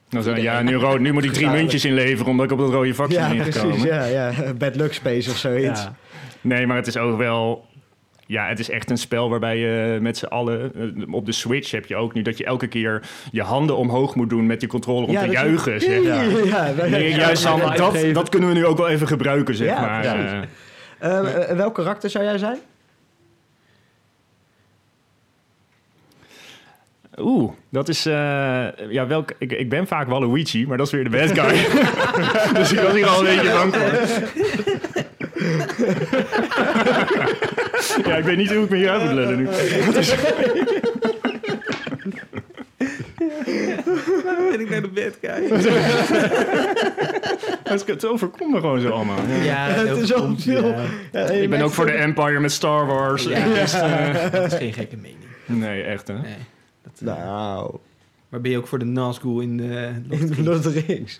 [0.09, 2.69] Nou, zo, ja, nu, rood, nu moet ik drie muntjes inleveren omdat ik op dat
[2.69, 3.61] rode vakje Ja, ben precies.
[3.61, 3.87] ingekomen.
[3.87, 4.53] Ja, ja.
[4.53, 5.81] Bad Luck Space of zoiets.
[5.83, 5.95] Ja.
[6.41, 7.65] Nee, maar het is ook wel...
[8.33, 10.71] Ja, het is echt een spel waarbij je met z'n allen...
[10.75, 14.15] eh, Op de Switch heb je ook nu dat je elke keer je handen omhoog
[14.15, 15.81] moet doen met die controller om Ja, te je- juichen.
[15.81, 16.03] Zeg.
[16.03, 16.21] Ja.
[16.87, 20.47] Nee, juist ja, dat, dat kunnen we nu ook wel even gebruiken, zeg maar.
[20.99, 21.21] eh,
[21.55, 22.57] welk karakter zou jij zijn?
[27.17, 28.03] Oeh, dat is...
[28.03, 31.65] ja, welk, ik, ik ben vaak Waluigi, maar dat is weer de bad guy.
[32.59, 33.91] dus ik was hier al een beetje bang voor.
[38.07, 39.47] ja, ik weet niet hoe ik me hier uit moet leggen nu.
[44.23, 45.49] Waarom ben ik naar de bed guy?
[47.63, 49.17] Het, het overkomt me gewoon zo allemaal.
[49.43, 50.67] Ja, Het is al veel.
[50.67, 50.83] Ja.
[51.11, 53.23] Ja, Ik ben ook voor de Empire met Star Wars.
[53.23, 55.17] Ja, Dus, eh, dat is geen gekke mening.
[55.45, 56.13] nee, echt hè.
[56.13, 56.35] Nee.
[56.83, 57.75] Dat, eh, Nou,
[58.29, 59.91] Maar ben je ook voor de Nazgul in de...
[60.43, 61.19] Lord of the Rings.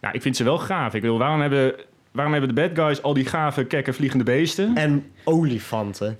[0.00, 0.94] Nou, ik vind ze wel gaaf.
[0.94, 1.74] Ik wil, waarom hebben,
[2.10, 4.76] waarom hebben de bad guys al die gave, kekke, vliegende beesten?
[4.76, 6.18] En olifanten.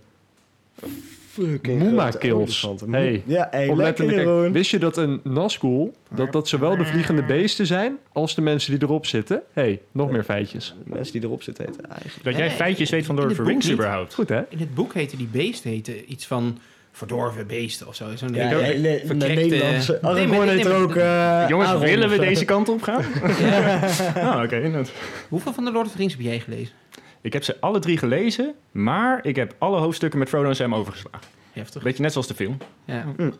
[1.31, 2.65] Fucking Moema kills.
[2.67, 2.93] olifanten.
[2.93, 7.67] Hey, Ja, hey, lekker wist je dat een Nazgul, dat dat zowel de vliegende beesten
[7.67, 9.43] zijn als de mensen die erop zitten?
[9.53, 10.75] hey, nog meer feitjes.
[10.85, 12.25] De mensen die erop zitten heten eigenlijk.
[12.25, 13.75] Dat jij feitjes weet van in Lord het of the boek Rings niet.
[13.87, 14.15] überhaupt.
[14.15, 14.43] Goed hè?
[14.49, 16.59] In het boek heette die beesten heten iets van
[16.93, 18.05] verdorven beesten of zo.
[18.17, 19.93] Zo'n Ja, hele nee, de verkrekte- Nederlandse.
[19.93, 20.95] Nee, maar- Aragorn nee, heet er maar- ook...
[20.97, 23.05] eh, Jongens, Aaron willen we deze kant op gaan?
[24.25, 24.83] Ah, oké.
[25.29, 26.75] Hoeveel van de Lord of the Rings heb jij gelezen?
[27.21, 30.75] Ik heb ze alle drie gelezen, maar ik heb alle hoofdstukken met Frodo en Sam
[30.75, 31.21] overgeslagen.
[31.53, 31.83] Heftig.
[31.83, 32.57] Beetje net zoals de film.
[32.85, 33.05] Ja.
[33.17, 33.31] Hm.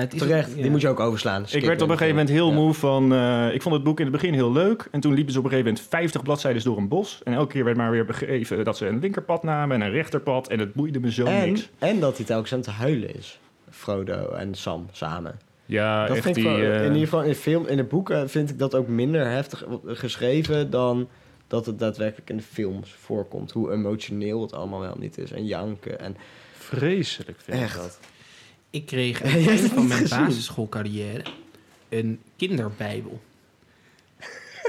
[0.00, 0.62] Het is Terecht, ja.
[0.62, 1.44] die moet je ook overslaan.
[1.50, 2.54] ik werd op een gegeven moment heel Ja.
[2.54, 3.12] moe van...
[3.14, 4.88] eh, ik vond het boek in het begin heel leuk.
[4.90, 7.20] En toen liepen ze op een gegeven moment 50 bladzijden door een bos.
[7.24, 10.48] En elke keer werd maar weer begeven dat ze een linkerpad namen en een rechterpad.
[10.48, 11.70] En het boeide me zo En, niks.
[11.78, 13.40] en dat hij telkens aan het huilen is.
[13.70, 15.38] Frodo en Sam samen.
[15.66, 16.52] Ja, dat echt vind ik die...
[16.52, 18.88] wel- eh, in ieder geval in, de film, in de boeken vind ik dat ook
[18.88, 21.08] minder heftig geschreven dan
[21.48, 23.52] dat het daadwerkelijk in de films voorkomt.
[23.52, 25.32] Hoe emotioneel het allemaal wel niet is.
[25.32, 26.00] En janken.
[26.00, 26.16] En
[26.58, 27.76] Vreselijk vind Echt.
[27.76, 27.98] ik dat.
[28.76, 31.22] Ik kreeg aan het hebt eind het van mijn basisschoolcarrière
[31.88, 33.22] een kinderbijbel.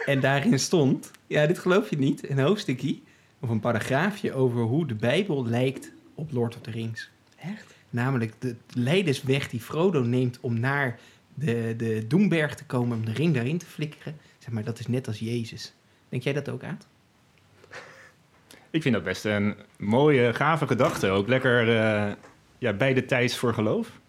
[0.05, 2.99] en daarin stond, ja, dit geloof je niet, een hoofdstukje
[3.39, 7.09] of een paragraafje over hoe de Bijbel lijkt op Lord of the Rings.
[7.35, 7.73] Echt?
[7.89, 10.99] Namelijk de leidersweg die Frodo neemt om naar
[11.33, 12.97] de, de Doemberg te komen...
[12.97, 14.17] om de ring daarin te flikkeren.
[14.37, 15.73] Zeg maar, dat is net als Jezus.
[16.09, 16.87] Denk jij dat ook, Aad?
[18.69, 21.09] Ik vind dat best een mooie, gave gedachte.
[21.09, 22.11] Ook lekker eh,
[22.57, 23.99] ja, bij de tijd voor geloof.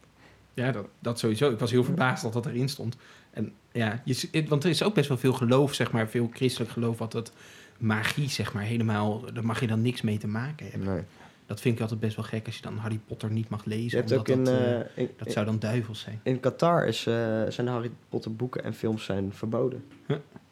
[0.54, 1.50] Ja, dat, dat sowieso.
[1.50, 2.96] Ik was heel verbaasd dat dat erin stond.
[3.30, 6.70] En ja, je, want er is ook best wel veel geloof, zeg maar, veel christelijk
[6.70, 7.32] geloof, wat dat
[7.78, 10.94] magie, zeg maar, helemaal, daar mag je dan niks mee te maken hebben.
[10.94, 11.02] Nee.
[11.46, 14.00] Dat vind ik altijd best wel gek als je dan Harry Potter niet mag lezen.
[14.00, 16.20] omdat in, dat, eh, eh, in, dat zou dan duivels zijn.
[16.22, 17.14] in Qatar is, eh,
[17.48, 19.84] zijn de Harry Potter boeken en films zijn verboden.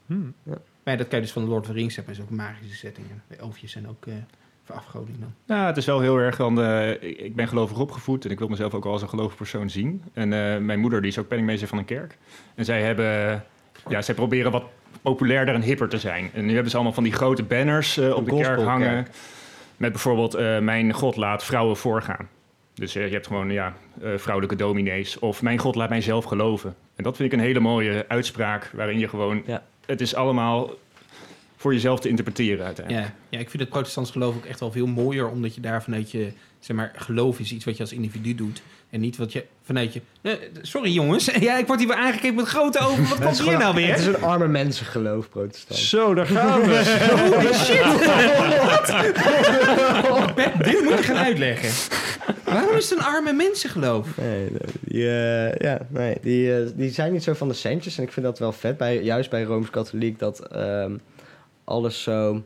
[0.06, 0.34] Hmm.
[0.42, 2.30] Maar ja, dat kan je dus van de Lord of the Rings hebben, is ook
[2.30, 3.22] magische settingen.
[3.28, 4.14] De elfjes zijn ook eh
[4.66, 5.34] verafgoding dan.
[5.46, 6.62] Nou, het is wel heel erg van...
[6.62, 9.70] eh, ik ben gelovig opgevoed en ik wil mezelf ook wel als een gelovig persoon
[9.70, 10.02] zien.
[10.12, 12.18] En eh, mijn moeder die is ook penningmeester van een kerk.
[12.54, 13.44] En zij hebben...
[13.88, 14.64] Ja, zij proberen wat
[15.02, 16.30] populairder en hipper te zijn.
[16.32, 19.06] En nu hebben ze allemaal van die grote banners eh, op de kerk hangen.
[19.76, 20.34] Met bijvoorbeeld...
[20.34, 22.28] eh, mijn God laat vrouwen voorgaan.
[22.74, 25.18] Dus je hebt gewoon ja, eh, vrouwelijke dominees.
[25.18, 26.74] Of mijn God laat mij zelf geloven.
[26.96, 28.70] En dat vind ik een hele mooie uitspraak...
[28.74, 29.42] waarin je gewoon...
[29.46, 29.62] Ja.
[29.86, 30.70] Het is allemaal
[31.56, 33.06] voor jezelf te interpreteren uiteindelijk.
[33.06, 35.82] Ja, ja, ik vind het protestants geloof ook echt wel veel mooier, omdat je daar
[35.82, 38.62] vanuit je, zeg maar, geloof is iets wat je als individu doet.
[38.90, 40.00] En niet wat je vanuit je.
[40.22, 40.32] Eh,
[40.62, 43.08] sorry jongens, ja, ik word hier weer aangekeken met grote ogen.
[43.08, 43.88] Wat komt is hier nou weer?
[43.88, 45.80] Het is een arme mensengeloof, protestant.
[45.80, 46.66] Zo, daar gaan we.
[47.34, 47.82] Holy shit!
[50.08, 50.34] Wat?
[50.34, 51.70] Bert, dit moet je gaan uitleggen.
[52.44, 54.16] Waarom is het een arme mensengeloof?
[54.16, 54.50] Nee, nee,
[54.80, 57.96] die, eh, ja, nee die, eh, die zijn niet zo van de centjes.
[57.98, 60.96] En ik vind dat wel vet, bij, juist bij Rooms-Katholiek, dat ehm,
[61.66, 62.42] alles zo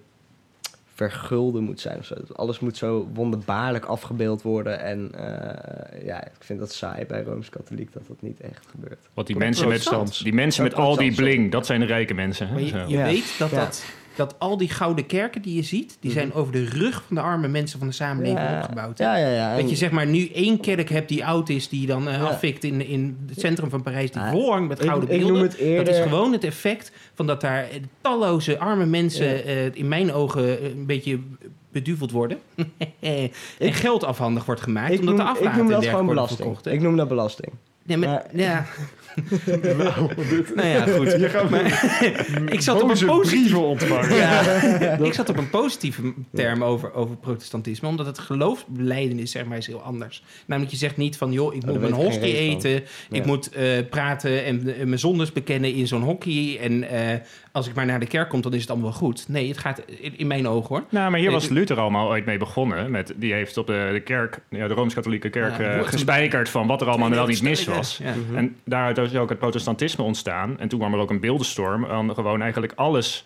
[0.95, 1.99] vergulden moet zijn.
[1.99, 2.15] Of zo.
[2.15, 4.81] Dat Alles moet zo wonderbaarlijk afgebeeld worden.
[4.81, 9.09] En eh, ja, ik vind dat saai bij Rooms-Katholiek dat dat niet echt gebeurt.
[9.15, 12.15] Want die Pro- mensen met, die mensen met al die bling, dat zijn de rijke
[12.15, 12.47] mensen.
[12.47, 12.53] Hè?
[12.53, 12.79] Maar je, Zo.
[12.79, 13.05] je Ja.
[13.05, 13.57] weet dat, Ja.
[13.65, 13.85] dat,
[14.21, 17.23] dat al die gouden kerken die je ziet, die zijn over de rug van de
[17.23, 18.99] arme mensen van de samenleving ja, opgebouwd.
[18.99, 19.05] hè?
[19.05, 19.51] Ja, ja, ja.
[19.53, 22.15] En- Dat je zeg maar nu één kerk hebt die oud is, die dan eh
[22.15, 22.23] Ja.
[22.23, 25.35] afvikt in, in het centrum van Parijs, die Ah, volhangt met ik, gouden ik beelden.
[25.37, 25.85] noem het eerder...
[25.85, 30.13] Dat is gewoon het effect van dat daar eh, talloze arme mensen eh, in mijn
[30.13, 31.19] ogen eh, een beetje
[31.73, 32.39] beduveld worden.
[33.01, 33.31] en
[33.73, 36.39] geld afhandig wordt gemaakt, ik omdat noem, de ik noem dat gewoon belasting.
[36.41, 36.67] verkocht.
[36.67, 37.53] Ik noem dat belasting.
[37.85, 38.67] Nee, maar, Maar- ja.
[40.55, 41.51] nou ja, goed.
[41.51, 41.65] Maar,
[42.57, 44.15] ik zat op een positieve ontvangen.
[44.15, 44.41] ja,
[44.99, 49.67] ik zat op een positieve term over, over protestantisme, omdat het geloofsbeleidenis zeg maar is
[49.67, 50.23] heel anders.
[50.47, 54.45] Namelijk je zegt niet van joh, ik moet mijn hostie eten, ik moet eh, praten
[54.45, 57.21] en eh, mijn zondes bekennen in zo'n hockey en eh,
[57.53, 59.29] als ik maar naar de kerk kom, dan is het allemaal wel goed.
[59.29, 60.85] Nee, het gaat in, in mijn ogen hoor.
[60.89, 62.91] Nou, maar hier was Luther allemaal ooit mee begonnen.
[62.91, 66.67] Met, die heeft op de, de kerk, ja, de Rooms-Katholieke kerk, Ja, eh, gespijkerd van
[66.67, 68.01] wat er allemaal wel niet mis was.
[68.03, 68.15] Ja.
[68.35, 70.59] En daaruit is ook het protestantisme ontstaan.
[70.59, 73.25] En toen kwam er ook een beeldenstorm aan gewoon eigenlijk alles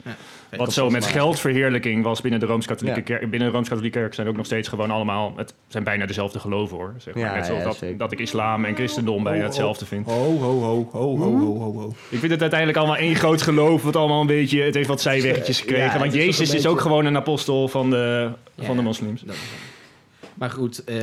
[0.56, 3.04] wat zo met geldverheerlijking was binnen de Rooms-Katholieke Ja.
[3.04, 3.30] kerk.
[3.30, 6.76] Binnen de Rooms-Katholieke kerk zijn ook nog steeds gewoon allemaal, het zijn bijna dezelfde geloven
[6.76, 6.94] hoor.
[6.98, 7.34] Zeg maar.
[7.34, 10.06] Net zoals dat, dat ik islam en christendom bijna Oh, hetzelfde vind.
[10.06, 11.94] Ho, ho, ho, ho, ho, ho, ho, ho.
[12.08, 15.00] Ik vind het uiteindelijk allemaal één groot geloof, wat allemaal een beetje, het heeft wat
[15.00, 15.98] zijweggetjes gekregen.
[15.98, 19.20] Want is Jezus is ook gewoon een apostel van de, van de moslims.
[19.20, 20.30] Dat is het.
[20.34, 20.96] Maar goed, eh,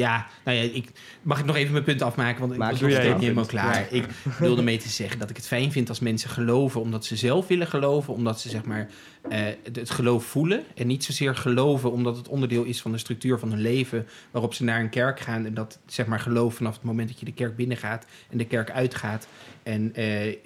[0.00, 0.90] ja, nou ja, ik,
[1.22, 2.40] mag ik nog even mijn punt afmaken?
[2.40, 3.86] Want ik Maak was nog steeds niet helemaal klaar.
[3.90, 4.04] Ik
[4.38, 7.46] wilde mee te zeggen dat ik het fijn vind als mensen geloven omdat ze zelf
[7.46, 8.14] willen geloven.
[8.14, 8.88] Omdat ze zeg maar
[9.28, 9.40] eh,
[9.72, 10.64] het, geloof voelen.
[10.74, 14.06] En niet zozeer geloven omdat het onderdeel is van de structuur van hun leven.
[14.30, 15.46] Waarop ze naar een kerk gaan.
[15.46, 18.46] En dat zeg maar geloof vanaf het moment dat je de kerk binnengaat en de
[18.46, 19.28] kerk uitgaat.
[19.62, 20.36] En eh,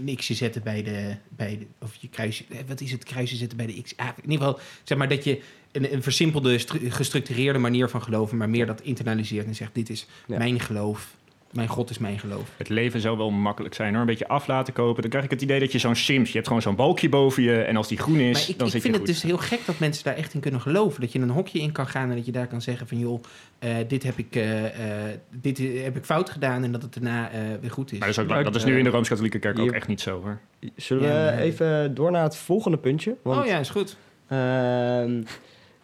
[0.00, 1.66] niks je zetten bij de, bij de.
[1.84, 2.44] Of je kruisje.
[2.50, 3.04] eh, Wat is het?
[3.04, 3.96] Kruisje zetten bij de X.
[3.96, 5.42] Ah, in ieder geval, zeg maar dat je
[5.74, 8.36] een, een versimpelde, stru- gestructureerde manier van geloven.
[8.36, 10.38] Maar meer dat internaliseert en zegt: Dit is Ja.
[10.38, 11.14] mijn geloof.
[11.52, 12.50] Mijn God is mijn geloof.
[12.56, 14.00] Het leven zou wel makkelijk zijn hoor.
[14.00, 15.00] Een beetje af laten kopen.
[15.02, 16.28] Dan krijg ik het idee dat je zo'n Sims...
[16.28, 17.62] Je hebt gewoon zo'n balkje boven je.
[17.62, 19.20] En als die groen is, Maar ik, dan ik zit vind je het goed.
[19.20, 21.00] dus heel gek dat mensen daar echt in kunnen geloven.
[21.00, 22.98] Dat je een hokje in kan gaan en dat je daar kan zeggen van...
[22.98, 23.22] joh,
[23.58, 24.64] eh, dit, heb ik, eh,
[25.10, 27.98] eh, dit heb ik fout gedaan en dat het daarna eh, weer goed is.
[27.98, 30.20] Maar dat is, ook, dat is nu in de Rooms-Katholieke kerk ook echt niet zo
[30.22, 30.38] hoor.
[30.76, 31.02] Zullen
[31.36, 33.16] we even door naar het volgende puntje?
[33.22, 33.96] Want, oh ja, is goed.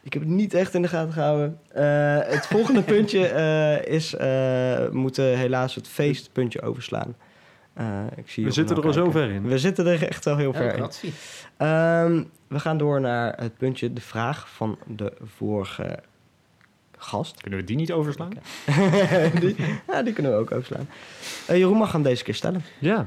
[0.03, 1.59] Ik heb het niet echt in de gaten gehouden.
[1.73, 4.15] Eh, het volgende puntje eh, is...
[4.15, 7.17] eh, we moeten helaas het feestpuntje overslaan.
[7.73, 7.87] Eh,
[8.17, 9.49] ik zie We zitten er al zo ver in.
[9.49, 10.89] We zitten er echt al heel ver in.
[11.57, 15.99] Ehm, we gaan door naar het puntje de vraag van de vorige
[16.97, 17.41] gast.
[17.41, 18.31] Kunnen we die niet overslaan?
[19.41, 20.89] die, ja, die kunnen we ook overslaan.
[21.47, 22.63] Eh, Jeroen mag hem deze keer stellen.
[22.79, 23.07] Ja.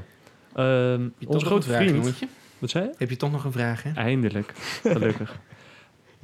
[0.54, 2.18] Ehm, toch onze grote vriend.
[2.58, 2.90] Wat zei je?
[2.98, 3.90] Heb je toch nog een vraag, hè?
[3.94, 4.52] Eindelijk.
[4.82, 5.38] Gelukkig.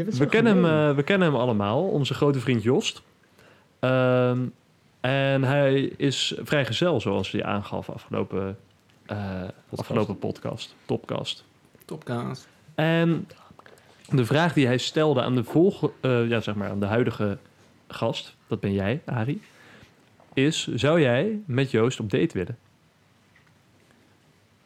[0.04, 0.88] We, kennen hem, gemeen.
[0.88, 3.02] eh, we kennen hem allemaal, onze grote vriend Jost.
[3.78, 4.38] Ehm,
[5.00, 8.58] en hij is vrijgezel, zoals hij aangaf afgelopen,
[9.06, 9.42] eh,
[9.76, 11.44] afgelopen podcast, topcast.
[11.84, 12.46] Topkaas.
[12.74, 13.26] En
[14.10, 17.38] de vraag die hij stelde aan de, volge, eh, ja, zeg maar aan de huidige
[17.88, 19.40] gast, dat ben jij, Arie,
[20.34, 22.58] is: zou jij met Joost op date willen?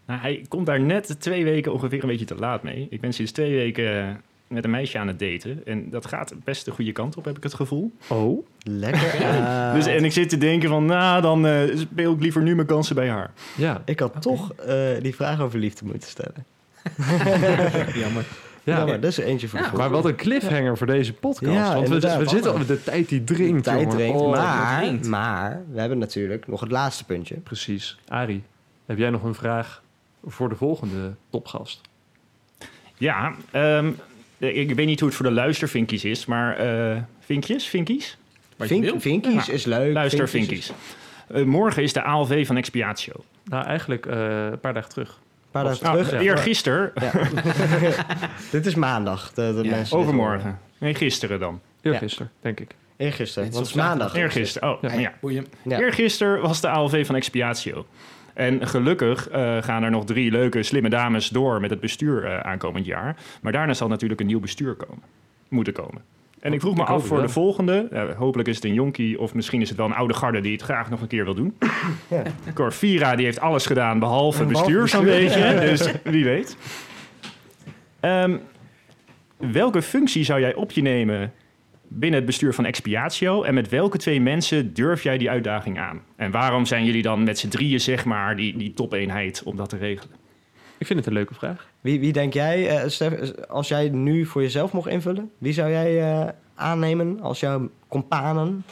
[0.06, 2.86] Nou, hij komt daar net twee weken ongeveer een beetje te laat mee.
[2.90, 4.20] Ik ben sinds twee weken
[4.54, 5.60] met een meisje aan het daten.
[5.66, 7.92] En dat gaat best de goede kant op, heb ik het gevoel.
[8.08, 9.12] Oh, Lekker.
[9.24, 9.74] Ah.
[9.74, 12.66] Dus, en ik zit te denken van, nou, dan eh, speel ik liever nu mijn
[12.66, 13.30] kansen bij haar.
[13.56, 13.82] ja.
[13.84, 16.44] Ik had toch eh, die vraag over liefde moeten stellen.
[18.02, 18.24] Jammer.
[18.62, 18.78] ja.
[18.78, 21.52] Ja, maar dat is eentje voor de Ja, Maar wat een cliffhanger voor deze podcast.
[21.52, 23.64] Ja, want we, zitten al de tijd die dringt.
[23.64, 23.96] Tijd jongen.
[23.96, 27.34] dringt, Oh, maar, maar we hebben natuurlijk nog het laatste puntje.
[27.34, 27.98] Precies.
[28.08, 28.42] Arie,
[28.86, 29.82] heb jij nog een vraag
[30.24, 31.80] voor de volgende topgast?
[32.96, 33.90] Ja, ehm,
[34.52, 38.18] ik weet niet hoe het voor de luistervinkies is, maar eh vinkjes, vinkies?
[38.58, 39.92] Vink, vinkies is leuk.
[39.92, 40.66] Luistervinkies.
[40.66, 40.92] Vinkies
[41.28, 43.12] Eh, morgen is de ALV van Expiatio.
[43.44, 45.08] Nou, eigenlijk eh, een paar dagen terug.
[45.08, 46.22] Een paar dagen Nou, terug.
[46.22, 47.12] eergisteren, Ja.
[48.50, 49.32] Dit is maandag.
[49.32, 50.58] De, de Ja, mensen overmorgen.
[50.78, 51.60] Nee, gisteren dan.
[51.82, 52.74] Eergisteren, denk ik.
[52.96, 54.14] Eergisteren, want het is maandag.
[54.14, 55.12] Eergisteren, oh, Ja.
[55.20, 55.46] Boeien.
[55.62, 55.78] Ja.
[55.78, 57.86] Eergisteren was de ALV van Expiatio.
[58.34, 62.40] En gelukkig eh, gaan er nog drie leuke, slimme dames door met het bestuur eh,
[62.40, 63.16] aankomend jaar.
[63.42, 65.02] Maar daarna zal natuurlijk een nieuw bestuur komen.
[65.48, 66.02] Moeten komen.
[66.40, 67.88] En ik vroeg me af voor de volgende.
[68.16, 70.62] hopelijk is het een jonkie of misschien is het wel een oude garde die het
[70.62, 71.56] graag nog een keer wil doen.
[72.08, 72.22] Ja.
[72.54, 75.60] Corvira die heeft alles gedaan behalve bestuur zo'n beetje.
[75.60, 76.56] Dus wie weet.
[78.00, 78.36] Ehm,
[79.36, 81.32] welke functie zou jij op je nemen
[81.98, 83.42] binnen het bestuur van Expiatio?
[83.42, 86.02] En met welke twee mensen durf jij die uitdaging aan?
[86.16, 89.68] En waarom zijn jullie dan met z'n drieën, zeg maar, die, die top-eenheid om dat
[89.68, 90.16] te regelen?
[90.78, 91.68] Ik vind het een leuke vraag.
[91.80, 95.70] Wie, wie denk jij, eh, Stef, als jij nu voor jezelf mocht invullen, wie zou
[95.70, 98.64] jij eh, aannemen als jouw companen?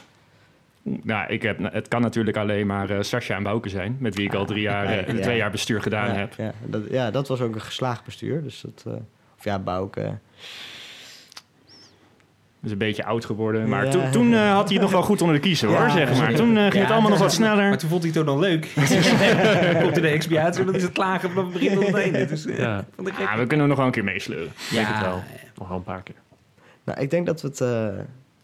[0.82, 4.24] Nou, ik heb, het kan natuurlijk alleen maar eh Sascha en Bouke zijn, met wie
[4.24, 5.22] ik al drie jaar, eh, Ja.
[5.22, 6.34] twee jaar bestuur gedaan ja, heb.
[6.36, 8.42] Ja dat, ja, dat was ook een geslaagd bestuur.
[8.42, 8.92] Dus dat, eh,
[9.38, 10.18] of ja, Bouke.
[12.64, 13.68] Is een beetje oud geworden.
[13.68, 13.90] Maar Ja.
[13.90, 16.18] toen, toen eh, had hij het nog wel goed onder de kiezen, hoor, Ja, zeg
[16.18, 16.34] maar.
[16.34, 17.68] Toen eh, ging het Ja, allemaal nog wat sneller.
[17.68, 18.68] Maar toen vond hij het ook dan leuk.
[19.82, 22.26] Komt in de expiatie en dan is het klagen vanaf het begin tot het einde.
[22.26, 22.84] Dus, Ja.
[23.18, 24.52] Ja, we kunnen hem nog wel een keer meesleuren.
[24.72, 25.22] denk het wel.
[25.58, 26.14] Nog wel een paar keer.
[26.84, 27.60] Nou, ik denk dat we het...
[27.60, 27.86] eh,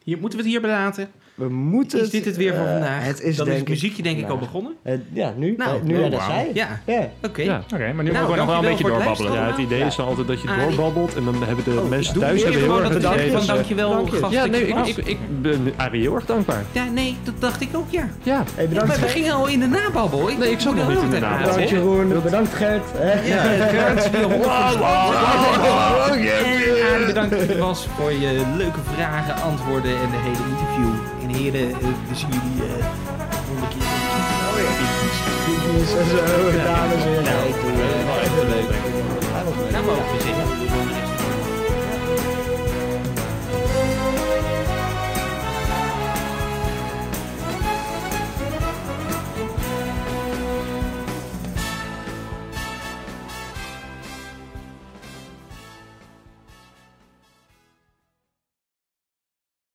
[0.05, 1.09] Hier, moeten we het hier belaten?
[1.39, 3.05] We moeten Is dit het weer voor eh, vandaag?
[3.05, 4.73] Het is Dan is het muziekje denk ik al begonnen.
[4.83, 5.55] eh, ja, nu.
[5.57, 6.31] Nou, nu oh, jij dat wauw.
[6.31, 6.51] zei.
[6.55, 6.81] Ja,
[7.23, 7.43] oké.
[7.43, 7.63] Ja.
[7.75, 9.33] Oké, maar nu Nou, mogen we nog wel een beetje doorbabbelen.
[9.33, 10.67] Ja, het idee is dan altijd dat je Arie.
[10.67, 13.91] doorbabbelt en dan hebben de Oh, mensen thuis hebben heel erg het idee van dankjewel,
[13.91, 14.17] Dank je.
[14.17, 14.33] gast.
[14.33, 14.89] Ja, nee, ik, was.
[14.89, 16.63] ik, ik ben Arie heel erg dankbaar.
[16.73, 18.09] Ja, nee, dat dacht ik ook, ja.
[18.23, 18.87] Ja, bedankt.
[18.89, 20.31] maar we gingen al in de nababbel.
[20.31, 21.49] Ik Nee, ik zat nog niet in de nababbel.
[21.51, 22.85] Bedankt Jeroen, bedankt Gert.
[23.25, 24.75] Ja, Gert, weer honderd
[26.95, 31.08] En bedankt was voor je leuke vragen, antwoorden en de hele interview.
[31.39, 31.69] En heren,
[32.09, 32.87] we zien jullie eh
[33.47, 33.83] volgende keer.
[35.45, 36.17] Groetjes en zo,
[36.65, 37.23] dames en heren.
[37.25, 37.75] Nou, Hey, doei.
[37.75, 38.71] eh, wel even leuk.
[39.33, 39.71] Hij was leuk.
[39.71, 40.98] Nou mogen we zitten.